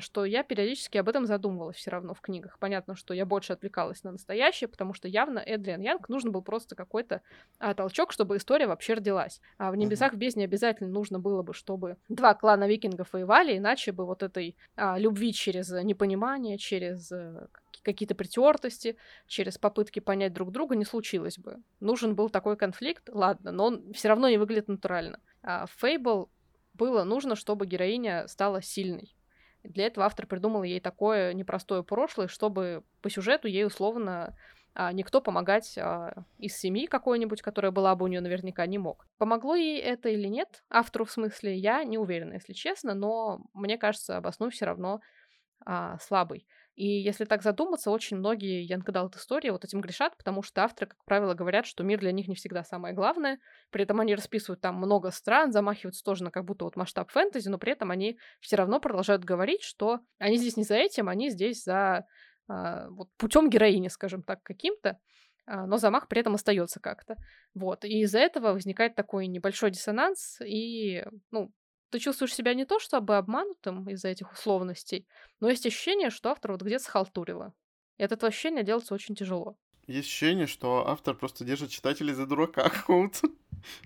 что 0.00 0.24
я 0.24 0.42
периодически 0.42 0.98
об 0.98 1.08
этом 1.08 1.26
задумывалась 1.26 1.76
все 1.76 1.90
равно 1.90 2.14
в 2.14 2.20
книгах. 2.20 2.58
Понятно, 2.58 2.96
что 2.96 3.14
я 3.14 3.24
больше 3.24 3.52
отвлекалась 3.52 4.02
на 4.02 4.12
настоящее, 4.12 4.68
потому 4.68 4.92
что 4.94 5.06
явно 5.08 5.38
Эдриан 5.38 5.80
Янг 5.80 6.08
нужен 6.08 6.32
был 6.32 6.42
просто 6.42 6.74
какой-то 6.74 7.22
а, 7.58 7.74
толчок, 7.74 8.12
чтобы 8.12 8.36
история 8.36 8.66
вообще 8.66 8.94
родилась. 8.94 9.40
А 9.56 9.70
в 9.70 9.76
«Небесах 9.76 10.14
в 10.14 10.16
бездне» 10.16 10.44
обязательно 10.44 10.90
нужно 10.90 11.20
было 11.20 11.42
бы, 11.42 11.54
чтобы 11.54 11.96
два 12.08 12.34
клана 12.34 12.66
викингов 12.66 13.12
воевали, 13.12 13.56
иначе 13.56 13.92
бы 13.92 14.04
вот 14.04 14.22
этой 14.22 14.56
а, 14.76 14.98
любви 14.98 15.32
через 15.32 15.70
непонимание, 15.70 16.58
через 16.58 17.12
а, 17.12 17.48
какие-то 17.82 18.14
притертости, 18.14 18.96
через 19.26 19.58
попытки 19.58 20.00
понять 20.00 20.32
друг 20.32 20.50
друга 20.50 20.76
не 20.76 20.84
случилось 20.84 21.38
бы. 21.38 21.62
Нужен 21.80 22.14
был 22.14 22.30
такой 22.30 22.56
конфликт, 22.56 23.08
ладно, 23.10 23.52
но 23.52 23.66
он 23.66 23.92
все 23.92 24.08
равно 24.08 24.28
не 24.28 24.38
выглядит 24.38 24.68
натурально. 24.68 25.20
А 25.42 25.66
Фейбл 25.76 26.30
было 26.74 27.04
нужно, 27.04 27.36
чтобы 27.36 27.66
героиня 27.66 28.26
стала 28.28 28.62
сильной. 28.62 29.14
Для 29.68 29.86
этого 29.86 30.06
автор 30.06 30.26
придумал 30.26 30.62
ей 30.62 30.80
такое 30.80 31.32
непростое 31.34 31.82
прошлое, 31.82 32.28
чтобы 32.28 32.82
по 33.02 33.10
сюжету 33.10 33.48
ей 33.48 33.64
условно 33.64 34.34
а 34.80 34.92
никто 34.92 35.20
помогать 35.20 35.76
а, 35.76 36.22
из 36.38 36.56
семьи 36.56 36.86
какой-нибудь, 36.86 37.42
которая 37.42 37.72
была 37.72 37.96
бы 37.96 38.04
у 38.04 38.08
нее 38.08 38.20
наверняка, 38.20 38.64
не 38.64 38.78
мог. 38.78 39.08
Помогло 39.18 39.56
ей 39.56 39.80
это 39.80 40.08
или 40.08 40.28
нет, 40.28 40.62
автору 40.70 41.04
в 41.04 41.10
смысле, 41.10 41.56
я 41.56 41.82
не 41.82 41.98
уверена, 41.98 42.34
если 42.34 42.52
честно, 42.52 42.94
но 42.94 43.40
мне 43.54 43.76
кажется, 43.76 44.18
обоснуй 44.18 44.50
все 44.50 44.66
равно 44.66 45.00
а, 45.66 45.98
слабый. 45.98 46.46
И 46.78 46.86
если 46.86 47.24
так 47.24 47.42
задуматься, 47.42 47.90
очень 47.90 48.18
многие 48.18 48.62
Янг 48.62 48.88
истории 49.16 49.50
вот 49.50 49.64
этим 49.64 49.80
грешат, 49.80 50.16
потому 50.16 50.44
что 50.44 50.62
авторы, 50.62 50.86
как 50.86 51.04
правило, 51.04 51.34
говорят, 51.34 51.66
что 51.66 51.82
мир 51.82 51.98
для 51.98 52.12
них 52.12 52.28
не 52.28 52.36
всегда 52.36 52.62
самое 52.62 52.94
главное. 52.94 53.40
При 53.70 53.82
этом 53.82 53.98
они 53.98 54.14
расписывают 54.14 54.60
там 54.60 54.76
много 54.76 55.10
стран, 55.10 55.50
замахиваются 55.50 56.04
тоже 56.04 56.22
на 56.22 56.30
как 56.30 56.44
будто 56.44 56.66
вот 56.66 56.76
масштаб 56.76 57.10
фэнтези, 57.10 57.48
но 57.48 57.58
при 57.58 57.72
этом 57.72 57.90
они 57.90 58.16
все 58.38 58.54
равно 58.54 58.78
продолжают 58.78 59.24
говорить, 59.24 59.62
что 59.62 59.98
они 60.18 60.36
здесь 60.36 60.56
не 60.56 60.62
за 60.62 60.76
этим, 60.76 61.08
они 61.08 61.30
здесь 61.30 61.64
за 61.64 62.06
а, 62.46 62.88
вот 62.90 63.08
путем 63.16 63.50
героини, 63.50 63.88
скажем 63.88 64.22
так, 64.22 64.44
каким-то 64.44 65.00
а, 65.48 65.66
но 65.66 65.78
замах 65.78 66.06
при 66.06 66.20
этом 66.20 66.36
остается 66.36 66.78
как-то. 66.78 67.16
Вот. 67.54 67.84
И 67.84 68.02
из-за 68.02 68.20
этого 68.20 68.52
возникает 68.52 68.94
такой 68.94 69.26
небольшой 69.26 69.72
диссонанс, 69.72 70.40
и, 70.42 71.04
ну, 71.32 71.50
ты 71.90 71.98
чувствуешь 71.98 72.34
себя 72.34 72.54
не 72.54 72.64
то 72.64 72.78
чтобы 72.78 73.16
обманутым 73.16 73.88
из-за 73.90 74.08
этих 74.08 74.32
условностей, 74.32 75.06
но 75.40 75.48
есть 75.48 75.66
ощущение, 75.66 76.10
что 76.10 76.30
автор 76.30 76.52
вот 76.52 76.62
где-то 76.62 76.84
схалтурила. 76.84 77.54
И 77.98 78.02
от 78.04 78.12
этого 78.12 78.28
ощущения 78.28 78.62
делается 78.62 78.94
очень 78.94 79.14
тяжело. 79.14 79.56
Есть 79.86 80.08
ощущение, 80.08 80.46
что 80.46 80.86
автор 80.86 81.14
просто 81.16 81.44
держит 81.44 81.70
читателей 81.70 82.12
за 82.12 82.26
дурака 82.26 82.68
какого-то. 82.68 83.28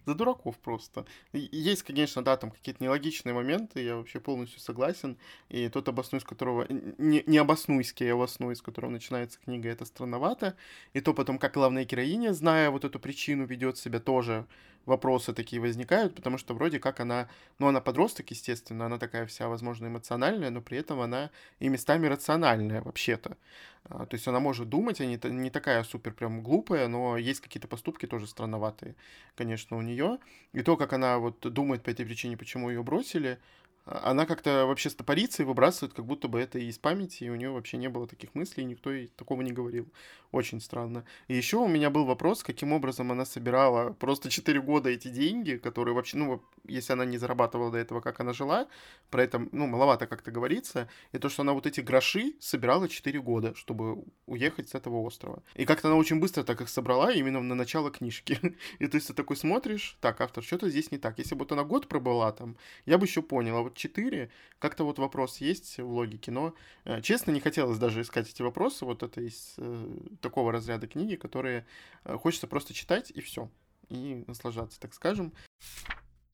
за 0.04 0.14
дураков 0.14 0.58
просто. 0.58 1.06
Есть, 1.32 1.84
конечно, 1.84 2.22
да, 2.24 2.36
там 2.36 2.50
какие-то 2.50 2.82
нелогичные 2.82 3.34
моменты, 3.34 3.82
я 3.82 3.96
вообще 3.96 4.20
полностью 4.20 4.60
согласен. 4.60 5.18
И 5.48 5.68
тот 5.68 5.88
обоснуй, 5.88 6.20
с 6.20 6.24
которого... 6.24 6.66
Не, 6.68 7.22
не 7.26 7.38
обоснуйский, 7.38 8.10
а 8.10 8.14
обоснуй, 8.14 8.56
с 8.56 8.62
которого 8.62 8.90
начинается 8.90 9.38
книга, 9.38 9.68
это 9.68 9.84
странновато. 9.84 10.56
И 10.92 11.00
то 11.00 11.14
потом, 11.14 11.38
как 11.38 11.54
главная 11.54 11.84
героиня, 11.84 12.32
зная 12.32 12.70
вот 12.70 12.84
эту 12.84 12.98
причину, 12.98 13.46
ведет 13.46 13.78
себя 13.78 14.00
тоже 14.00 14.46
вопросы 14.86 15.32
такие 15.32 15.60
возникают, 15.60 16.14
потому 16.14 16.38
что 16.38 16.54
вроде 16.54 16.78
как 16.78 17.00
она, 17.00 17.28
ну, 17.58 17.68
она 17.68 17.80
подросток, 17.80 18.30
естественно, 18.30 18.86
она 18.86 18.98
такая 18.98 19.26
вся, 19.26 19.48
возможно, 19.48 19.86
эмоциональная, 19.86 20.50
но 20.50 20.60
при 20.60 20.78
этом 20.78 21.00
она 21.00 21.30
и 21.60 21.68
местами 21.68 22.06
рациональная 22.06 22.82
вообще-то. 22.82 23.36
А, 23.84 24.06
то 24.06 24.14
есть 24.14 24.26
она 24.28 24.40
может 24.40 24.68
думать, 24.68 25.00
а 25.00 25.06
не, 25.06 25.18
не 25.24 25.50
такая 25.50 25.82
супер 25.84 26.12
прям 26.12 26.42
глупая, 26.42 26.88
но 26.88 27.16
есть 27.16 27.40
какие-то 27.40 27.68
поступки 27.68 28.06
тоже 28.06 28.26
странноватые, 28.26 28.94
конечно, 29.36 29.76
у 29.76 29.82
нее. 29.82 30.18
И 30.52 30.62
то, 30.62 30.76
как 30.76 30.92
она 30.92 31.18
вот 31.18 31.40
думает 31.40 31.82
по 31.82 31.90
этой 31.90 32.06
причине, 32.06 32.36
почему 32.36 32.70
ее 32.70 32.82
бросили, 32.82 33.38
она 33.84 34.26
как-то 34.26 34.66
вообще 34.66 34.90
стопорится 34.90 35.42
и 35.42 35.46
выбрасывает, 35.46 35.94
как 35.94 36.04
будто 36.04 36.28
бы 36.28 36.38
это 36.38 36.58
из 36.58 36.78
памяти, 36.78 37.24
и 37.24 37.30
у 37.30 37.34
нее 37.34 37.50
вообще 37.50 37.76
не 37.76 37.88
было 37.88 38.06
таких 38.06 38.34
мыслей, 38.34 38.64
никто 38.64 38.92
ей 38.92 39.08
такого 39.16 39.42
не 39.42 39.52
говорил. 39.52 39.88
Очень 40.30 40.60
странно. 40.60 41.04
И 41.28 41.36
еще 41.36 41.58
у 41.58 41.68
меня 41.68 41.90
был 41.90 42.04
вопрос, 42.04 42.42
каким 42.42 42.72
образом 42.72 43.12
она 43.12 43.24
собирала 43.24 43.92
просто 43.92 44.30
4 44.30 44.60
года 44.60 44.88
эти 44.88 45.08
деньги, 45.08 45.56
которые 45.56 45.94
вообще, 45.94 46.16
ну, 46.16 46.42
если 46.64 46.92
она 46.92 47.04
не 47.04 47.18
зарабатывала 47.18 47.70
до 47.70 47.78
этого, 47.78 48.00
как 48.00 48.20
она 48.20 48.32
жила, 48.32 48.68
про 49.10 49.22
это, 49.22 49.46
ну, 49.52 49.66
маловато 49.66 50.06
как-то 50.06 50.30
говорится, 50.30 50.88
и 51.12 51.18
то, 51.18 51.28
что 51.28 51.42
она 51.42 51.52
вот 51.52 51.66
эти 51.66 51.80
гроши 51.80 52.34
собирала 52.40 52.88
4 52.88 53.20
года, 53.20 53.54
чтобы 53.54 54.04
уехать 54.26 54.68
с 54.68 54.74
этого 54.74 55.00
острова. 55.02 55.42
И 55.54 55.64
как-то 55.64 55.88
она 55.88 55.96
очень 55.96 56.20
быстро 56.20 56.44
так 56.44 56.60
их 56.60 56.68
собрала 56.68 57.12
именно 57.12 57.40
на 57.40 57.54
начало 57.54 57.90
книжки. 57.90 58.38
И 58.78 58.86
то 58.86 58.96
есть 58.96 59.08
ты 59.08 59.14
такой 59.14 59.36
смотришь, 59.36 59.96
так, 60.00 60.20
автор, 60.20 60.44
что-то 60.44 60.70
здесь 60.70 60.90
не 60.90 60.98
так. 60.98 61.18
Если 61.18 61.34
бы 61.34 61.40
вот 61.40 61.52
она 61.52 61.64
год 61.64 61.88
пробыла 61.88 62.32
там, 62.32 62.56
я 62.86 62.98
бы 62.98 63.06
еще 63.06 63.22
понял, 63.22 63.56
а 63.56 63.62
вот 63.62 63.76
4, 63.76 64.30
как-то 64.58 64.84
вот 64.84 64.98
вопрос 64.98 65.38
есть 65.38 65.78
в 65.78 65.90
логике, 65.90 66.30
но, 66.30 66.54
э, 66.84 67.00
честно, 67.02 67.32
не 67.32 67.40
хотелось 67.40 67.78
даже 67.78 68.02
искать 68.02 68.30
эти 68.30 68.42
вопросы, 68.42 68.84
вот 68.84 69.02
это 69.02 69.20
из 69.20 69.54
э, 69.58 69.98
такого 70.20 70.52
разряда 70.52 70.86
книги, 70.86 71.16
которые 71.16 71.66
э, 72.04 72.16
хочется 72.16 72.46
просто 72.46 72.74
читать 72.74 73.10
и 73.10 73.20
все, 73.20 73.50
и 73.88 74.24
наслаждаться, 74.26 74.80
так 74.80 74.94
скажем. 74.94 75.32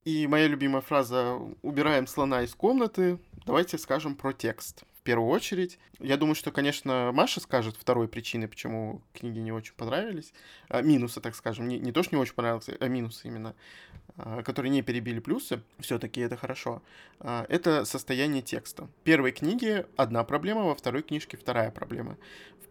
И 0.08 0.26
моя 0.26 0.46
любимая 0.46 0.80
фраза 0.80 1.38
«убираем 1.60 2.06
слона 2.06 2.40
из 2.40 2.54
комнаты», 2.54 3.18
давайте 3.44 3.76
скажем 3.76 4.14
про 4.14 4.32
текст 4.32 4.84
в 4.98 5.02
первую 5.02 5.28
очередь. 5.28 5.78
Я 5.98 6.16
думаю, 6.16 6.34
что, 6.34 6.50
конечно, 6.50 7.10
Маша 7.12 7.40
скажет 7.40 7.76
второй 7.78 8.08
причиной, 8.08 8.48
почему 8.48 9.02
книги 9.12 9.38
не 9.38 9.52
очень 9.52 9.74
понравились. 9.74 10.32
А, 10.70 10.80
минусы, 10.80 11.20
так 11.20 11.34
скажем. 11.34 11.68
Не, 11.68 11.78
не 11.78 11.92
то, 11.92 12.02
что 12.02 12.16
не 12.16 12.22
очень 12.22 12.32
понравился, 12.32 12.74
а 12.80 12.88
минусы 12.88 13.28
именно, 13.28 13.54
а, 14.16 14.42
которые 14.42 14.70
не 14.70 14.80
перебили 14.80 15.20
плюсы. 15.20 15.60
Все-таки 15.78 16.22
это 16.22 16.38
хорошо. 16.38 16.80
А, 17.20 17.44
это 17.50 17.84
состояние 17.84 18.40
текста. 18.40 18.84
В 18.84 19.04
первой 19.04 19.32
книге 19.32 19.88
одна 19.96 20.24
проблема, 20.24 20.62
во 20.62 20.74
второй 20.74 21.02
книжке 21.02 21.36
вторая 21.36 21.70
проблема. 21.70 22.16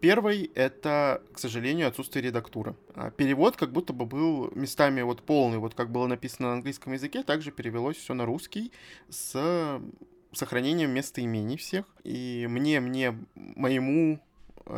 Первый— 0.00 0.50
это, 0.54 1.22
к 1.32 1.38
сожалению, 1.38 1.88
отсутствие 1.88 2.24
редактуры. 2.24 2.76
А 2.94 3.10
перевод 3.10 3.56
как 3.56 3.72
будто 3.72 3.92
бы 3.92 4.06
был 4.06 4.50
местами 4.54 5.02
вот 5.02 5.22
полный, 5.22 5.58
вот 5.58 5.74
как 5.74 5.90
было 5.90 6.06
написано 6.06 6.48
на 6.48 6.54
английском 6.54 6.92
языке, 6.92 7.22
также 7.22 7.50
перевелось 7.50 7.96
все 7.96 8.14
на 8.14 8.24
русский 8.24 8.72
с 9.08 9.80
сохранением 10.32 10.90
местоимений 10.90 11.56
всех. 11.56 11.84
И 12.04 12.46
мне, 12.48 12.80
мне, 12.80 13.18
моему 13.34 14.20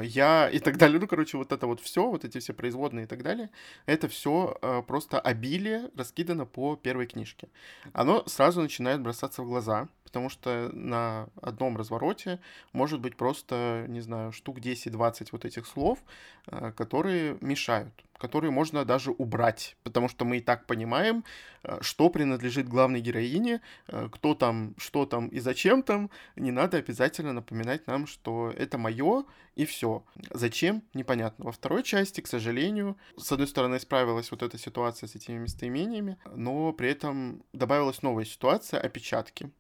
я 0.03 0.49
и 0.49 0.59
так 0.59 0.77
далее. 0.77 1.01
Ну, 1.01 1.07
короче, 1.07 1.37
вот 1.37 1.53
это 1.53 1.67
вот 1.67 1.81
все, 1.81 2.09
вот 2.09 2.25
эти 2.25 2.39
все 2.39 2.53
производные 2.53 3.05
и 3.05 3.07
так 3.07 3.23
далее, 3.23 3.51
это 3.87 4.09
все 4.09 4.57
э, 4.63 4.83
просто 4.87 5.21
обилие 5.21 5.91
раскидано 5.97 6.47
по 6.47 6.77
первой 6.77 7.07
книжке. 7.07 7.49
Оно 7.93 8.25
сразу 8.27 8.61
начинает 8.61 9.01
бросаться 9.01 9.43
в 9.43 9.47
глаза, 9.47 9.89
потому 10.05 10.29
что 10.29 10.71
на 10.73 11.29
одном 11.41 11.77
развороте 11.77 12.41
может 12.73 13.01
быть 13.01 13.17
просто, 13.17 13.87
не 13.89 14.01
знаю, 14.01 14.33
штук 14.33 14.59
10-20 14.59 15.29
вот 15.33 15.45
этих 15.45 15.67
слов, 15.67 15.99
э, 16.47 16.73
которые 16.73 17.39
мешают, 17.41 17.95
которые 18.21 18.51
можно 18.51 18.85
даже 18.85 19.11
убрать, 19.11 19.77
потому 19.83 20.09
что 20.09 20.25
мы 20.25 20.37
и 20.37 20.41
так 20.41 20.67
понимаем, 20.67 21.25
э, 21.63 21.79
что 21.81 22.11
принадлежит 22.11 22.69
главной 22.69 23.01
героине, 23.01 23.63
э, 23.89 24.09
кто 24.13 24.35
там, 24.35 24.75
что 24.77 25.07
там 25.07 25.29
и 25.29 25.41
зачем 25.41 25.83
там, 25.83 26.11
не 26.37 26.53
надо 26.53 26.77
обязательно 26.77 27.33
напоминать 27.33 27.87
нам, 27.87 28.07
что 28.07 28.53
это 28.57 28.77
мое 28.79 29.25
и 29.57 29.65
все. 29.65 30.05
Зачем? 30.31 30.83
Непонятно. 30.95 31.47
Во 31.47 31.53
второй 31.53 31.83
части, 31.83 32.21
к 32.21 32.27
сожалению, 32.27 32.97
с 33.17 33.33
одной 33.33 33.49
стороны, 33.49 33.77
исправилась 33.77 34.31
вот 34.31 34.43
эта 34.43 34.59
ситуация 34.59 35.07
с 35.07 35.15
этими 35.15 35.39
местоимениями, 35.39 36.19
но 36.35 36.73
при 36.73 36.91
этом 36.91 37.43
добавилась 37.53 38.03
новая 38.03 38.27
ситуация, 38.27 38.81
опечатки. 38.81 39.51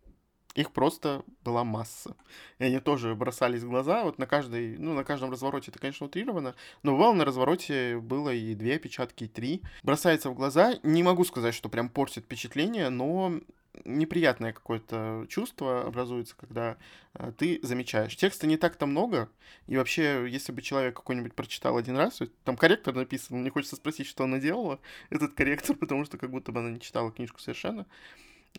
Их 0.55 0.73
просто 0.73 1.23
была 1.45 1.63
масса. 1.63 2.17
И 2.59 2.65
они 2.65 2.81
тоже 2.81 3.15
бросались 3.15 3.63
в 3.63 3.69
глаза. 3.69 4.03
Вот 4.03 4.19
на 4.19 4.27
каждой, 4.27 4.77
ну, 4.79 4.95
на 4.95 5.05
каждом 5.05 5.31
развороте 5.31 5.71
это, 5.71 5.79
конечно, 5.79 6.07
утрировано. 6.07 6.57
Но 6.83 6.93
бывало 6.93 7.15
на 7.15 7.25
развороте 7.25 7.99
было 7.99 8.35
и 8.35 8.55
две 8.55 8.77
опечатки, 8.77 9.25
и 9.25 9.29
три. 9.29 9.63
Бросается 9.85 10.31
в 10.31 10.35
глаза. 10.35 10.75
Не 10.83 11.05
могу 11.05 11.25
сказать, 11.25 11.55
что 11.55 11.69
прям 11.69 11.89
портит 11.89 12.25
впечатление, 12.25 12.89
но 12.89 13.41
неприятное 13.85 14.53
какое-то 14.53 15.27
чувство 15.29 15.87
образуется, 15.87 16.35
когда 16.37 16.77
э, 17.15 17.33
ты 17.37 17.61
замечаешь. 17.63 18.17
Текста 18.17 18.47
не 18.47 18.57
так-то 18.57 18.87
много, 18.87 19.29
и 19.67 19.77
вообще, 19.77 20.27
если 20.29 20.53
бы 20.53 20.63
человек 20.63 20.97
какой-нибудь 20.97 21.35
прочитал 21.35 21.77
один 21.77 21.97
раз, 21.97 22.21
там 22.45 22.57
корректор 22.57 22.95
написан, 22.95 23.39
мне 23.39 23.51
хочется 23.51 23.77
спросить, 23.77 24.07
что 24.07 24.25
она 24.25 24.39
делала, 24.39 24.81
этот 25.09 25.35
корректор, 25.35 25.77
потому 25.81 26.05
что 26.05 26.19
как 26.19 26.31
будто 26.31 26.53
бы 26.53 26.61
она 26.61 26.71
не 26.71 26.81
читала 26.81 27.13
книжку 27.13 27.41
совершенно. 27.41 27.87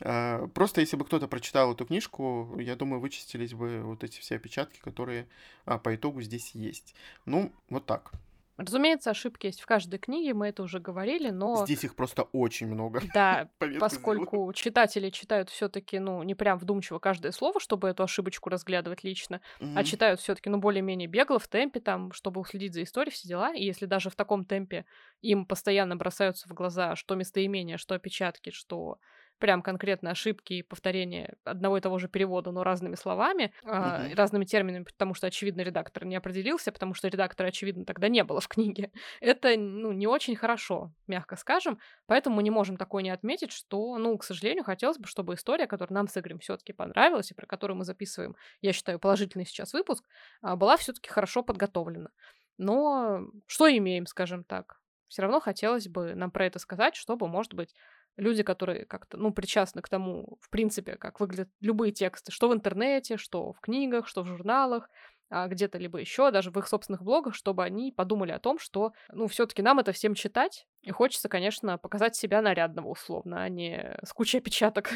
А, 0.04 0.48
просто 0.48 0.82
если 0.82 0.96
бы 0.96 1.06
кто-то 1.06 1.28
прочитал 1.28 1.74
эту 1.74 1.86
книжку, 1.86 2.56
я 2.60 2.76
думаю, 2.76 3.02
вычистились 3.02 3.54
бы 3.54 3.82
вот 3.84 4.04
эти 4.04 4.20
все 4.20 4.36
опечатки, 4.36 4.80
которые 4.80 5.28
а, 5.66 5.78
по 5.78 5.94
итогу 5.96 6.22
здесь 6.22 6.52
есть. 6.56 6.96
Ну, 7.26 7.52
вот 7.70 7.86
так. 7.86 8.12
Разумеется, 8.58 9.10
ошибки 9.10 9.48
есть 9.48 9.62
в 9.62 9.66
каждой 9.66 9.98
книге, 9.98 10.34
мы 10.34 10.48
это 10.48 10.62
уже 10.62 10.80
говорили, 10.80 11.30
но... 11.30 11.66
Здесь 11.66 11.84
их 11.84 11.96
просто 11.96 12.24
очень 12.32 12.68
много. 12.68 13.02
Да, 13.14 13.50
поскольку 13.80 14.52
читатели 14.54 15.10
читают 15.10 15.50
все 15.50 15.68
таки 15.68 15.98
ну, 16.00 16.22
не 16.22 16.36
прям 16.36 16.60
вдумчиво 16.60 17.00
каждое 17.00 17.32
слово, 17.32 17.60
чтобы 17.60 17.90
эту 17.90 18.04
ошибочку 18.04 18.50
разглядывать 18.50 19.04
лично, 19.04 19.42
mm-hmm. 19.60 19.74
а 19.76 19.84
читают 19.84 20.20
все 20.20 20.36
таки 20.36 20.50
ну, 20.50 20.58
более-менее 20.58 21.08
бегло, 21.08 21.40
в 21.40 21.48
темпе, 21.48 21.80
там, 21.80 22.12
чтобы 22.12 22.40
уследить 22.40 22.74
за 22.74 22.84
историей, 22.84 23.14
все 23.14 23.28
дела. 23.28 23.54
И 23.54 23.64
если 23.64 23.88
даже 23.88 24.10
в 24.10 24.16
таком 24.16 24.46
темпе 24.46 24.86
им 25.22 25.46
постоянно 25.46 25.96
бросаются 25.96 26.48
в 26.48 26.54
глаза 26.54 26.96
что 26.96 27.16
местоимения, 27.16 27.78
что 27.78 27.96
опечатки, 27.96 28.52
что 28.52 29.00
прям 29.42 29.62
конкретно 29.62 30.12
ошибки 30.12 30.54
и 30.54 30.62
повторения 30.62 31.36
одного 31.44 31.78
и 31.78 31.82
того 31.82 31.98
же 31.98 32.08
перевода, 32.08 32.52
но 32.52 32.64
разными 32.64 32.96
словами, 32.96 33.52
uh-huh. 33.66 34.16
разными 34.16 34.46
терминами, 34.46 34.84
потому 34.84 35.16
что, 35.16 35.28
очевидно, 35.28 35.62
редактор 35.62 36.06
не 36.06 36.16
определился, 36.16 36.72
потому 36.72 36.94
что 36.94 37.08
редактора, 37.08 37.48
очевидно, 37.48 37.84
тогда 37.84 38.08
не 38.08 38.24
было 38.24 38.40
в 38.40 38.48
книге. 38.48 38.92
Это, 39.20 39.58
ну, 39.58 39.92
не 39.92 40.08
очень 40.08 40.36
хорошо, 40.36 40.94
мягко 41.08 41.36
скажем, 41.36 41.80
поэтому 42.06 42.38
мы 42.38 42.44
не 42.44 42.52
можем 42.52 42.78
такое 42.78 43.04
не 43.04 43.10
отметить, 43.10 43.52
что, 43.52 43.98
ну, 43.98 44.18
к 44.18 44.24
сожалению, 44.24 44.64
хотелось 44.64 45.00
бы, 45.00 45.08
чтобы 45.08 45.34
история, 45.34 45.68
которую 45.68 45.96
нам 45.96 46.08
с 46.08 46.16
Игорем 46.16 46.40
все 46.40 46.56
таки 46.56 46.72
понравилась, 46.72 47.32
и 47.32 47.34
про 47.34 47.48
которую 47.48 47.78
мы 47.78 47.84
записываем, 47.84 48.36
я 48.62 48.72
считаю, 48.72 49.00
положительный 49.00 49.46
сейчас 49.46 49.74
выпуск, 49.74 50.06
а, 50.42 50.56
была 50.56 50.78
все 50.78 50.94
таки 50.94 51.10
хорошо 51.10 51.42
подготовлена. 51.42 52.12
Но 52.60 53.22
что 53.48 53.76
имеем, 53.76 54.06
скажем 54.06 54.44
так? 54.44 54.80
Все 55.08 55.24
равно 55.24 55.42
хотелось 55.42 55.90
бы 55.90 56.16
нам 56.16 56.32
про 56.32 56.46
это 56.46 56.58
сказать, 56.60 56.96
чтобы, 56.96 57.28
может 57.28 57.54
быть, 57.54 57.76
люди, 58.18 58.44
которые 58.44 58.86
как-то, 58.86 59.18
ну, 59.18 59.32
причастны 59.32 59.82
к 59.82 59.90
тому, 59.90 60.38
в 60.42 60.50
принципе, 60.50 60.96
как 60.96 61.20
выглядят 61.20 61.50
любые 61.60 61.92
тексты, 61.92 62.32
что 62.32 62.50
в 62.50 62.54
интернете, 62.54 63.18
что 63.18 63.54
в 63.54 63.60
книгах, 63.60 64.08
что 64.08 64.24
в 64.24 64.28
журналах, 64.28 64.90
а, 65.30 65.48
где-то 65.48 65.78
либо 65.78 65.98
еще, 65.98 66.30
даже 66.30 66.52
в 66.52 66.58
их 66.58 66.68
собственных 66.68 67.04
блогах, 67.04 67.36
чтобы 67.36 67.64
они 67.64 67.94
подумали 67.94 68.32
о 68.32 68.40
том, 68.40 68.60
что, 68.60 68.92
ну, 69.14 69.28
все-таки 69.28 69.62
нам 69.62 69.80
это 69.80 69.94
всем 69.94 70.14
читать, 70.14 70.68
и 70.82 70.92
хочется, 70.92 71.30
конечно, 71.30 71.78
показать 71.78 72.16
себя 72.16 72.42
нарядного 72.42 72.90
условно, 72.90 73.42
а 73.44 73.50
не 73.50 73.98
с 74.04 74.12
кучей 74.12 74.40
опечаток. 74.40 74.92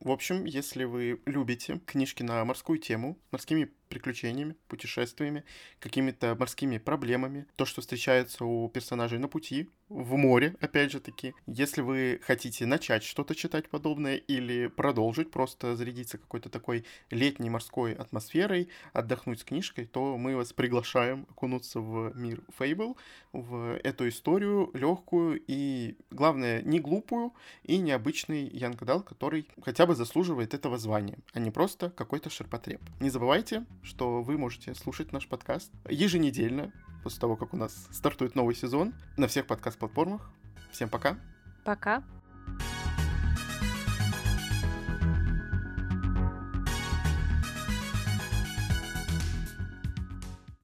В 0.00 0.10
общем, 0.10 0.44
если 0.44 0.82
вы 0.82 1.22
любите 1.26 1.78
книжки 1.86 2.24
на 2.24 2.44
морскую 2.44 2.80
тему, 2.80 3.22
морскими 3.30 3.72
приключениями, 3.92 4.56
путешествиями, 4.68 5.44
какими-то 5.78 6.34
морскими 6.34 6.78
проблемами, 6.78 7.44
то, 7.56 7.66
что 7.66 7.82
встречается 7.82 8.46
у 8.46 8.68
персонажей 8.70 9.18
на 9.18 9.28
пути, 9.28 9.68
в 9.90 10.16
море, 10.16 10.56
опять 10.60 10.90
же 10.90 11.00
таки. 11.00 11.34
Если 11.46 11.82
вы 11.82 12.20
хотите 12.22 12.64
начать 12.64 13.04
что-то 13.04 13.34
читать 13.34 13.68
подобное 13.68 14.16
или 14.16 14.68
продолжить, 14.68 15.30
просто 15.30 15.76
зарядиться 15.76 16.16
какой-то 16.16 16.48
такой 16.48 16.86
летней 17.10 17.50
морской 17.50 17.92
атмосферой, 17.92 18.70
отдохнуть 18.94 19.40
с 19.40 19.44
книжкой, 19.44 19.84
то 19.84 20.16
мы 20.16 20.34
вас 20.36 20.54
приглашаем 20.54 21.26
окунуться 21.30 21.80
в 21.80 22.16
мир 22.16 22.40
Фейбл, 22.58 22.96
в 23.32 23.78
эту 23.84 24.08
историю 24.08 24.70
легкую 24.72 25.42
и, 25.46 25.96
главное, 26.10 26.62
не 26.62 26.80
глупую 26.80 27.34
и 27.62 27.76
необычный 27.78 28.48
Янг 28.48 28.82
который 29.04 29.46
хотя 29.62 29.86
бы 29.86 29.94
заслуживает 29.94 30.54
этого 30.54 30.78
звания, 30.78 31.18
а 31.34 31.38
не 31.38 31.50
просто 31.50 31.90
какой-то 31.90 32.30
ширпотреб. 32.30 32.80
Не 33.00 33.10
забывайте, 33.10 33.64
что 33.82 34.22
вы 34.22 34.38
можете 34.38 34.74
слушать 34.74 35.12
наш 35.12 35.28
подкаст 35.28 35.72
еженедельно, 35.88 36.72
после 37.02 37.20
того, 37.20 37.36
как 37.36 37.52
у 37.52 37.56
нас 37.56 37.88
стартует 37.90 38.34
новый 38.34 38.54
сезон, 38.54 38.94
на 39.16 39.26
всех 39.26 39.46
подкаст-платформах. 39.46 40.32
Всем 40.70 40.88
пока! 40.88 41.18
Пока! 41.64 42.02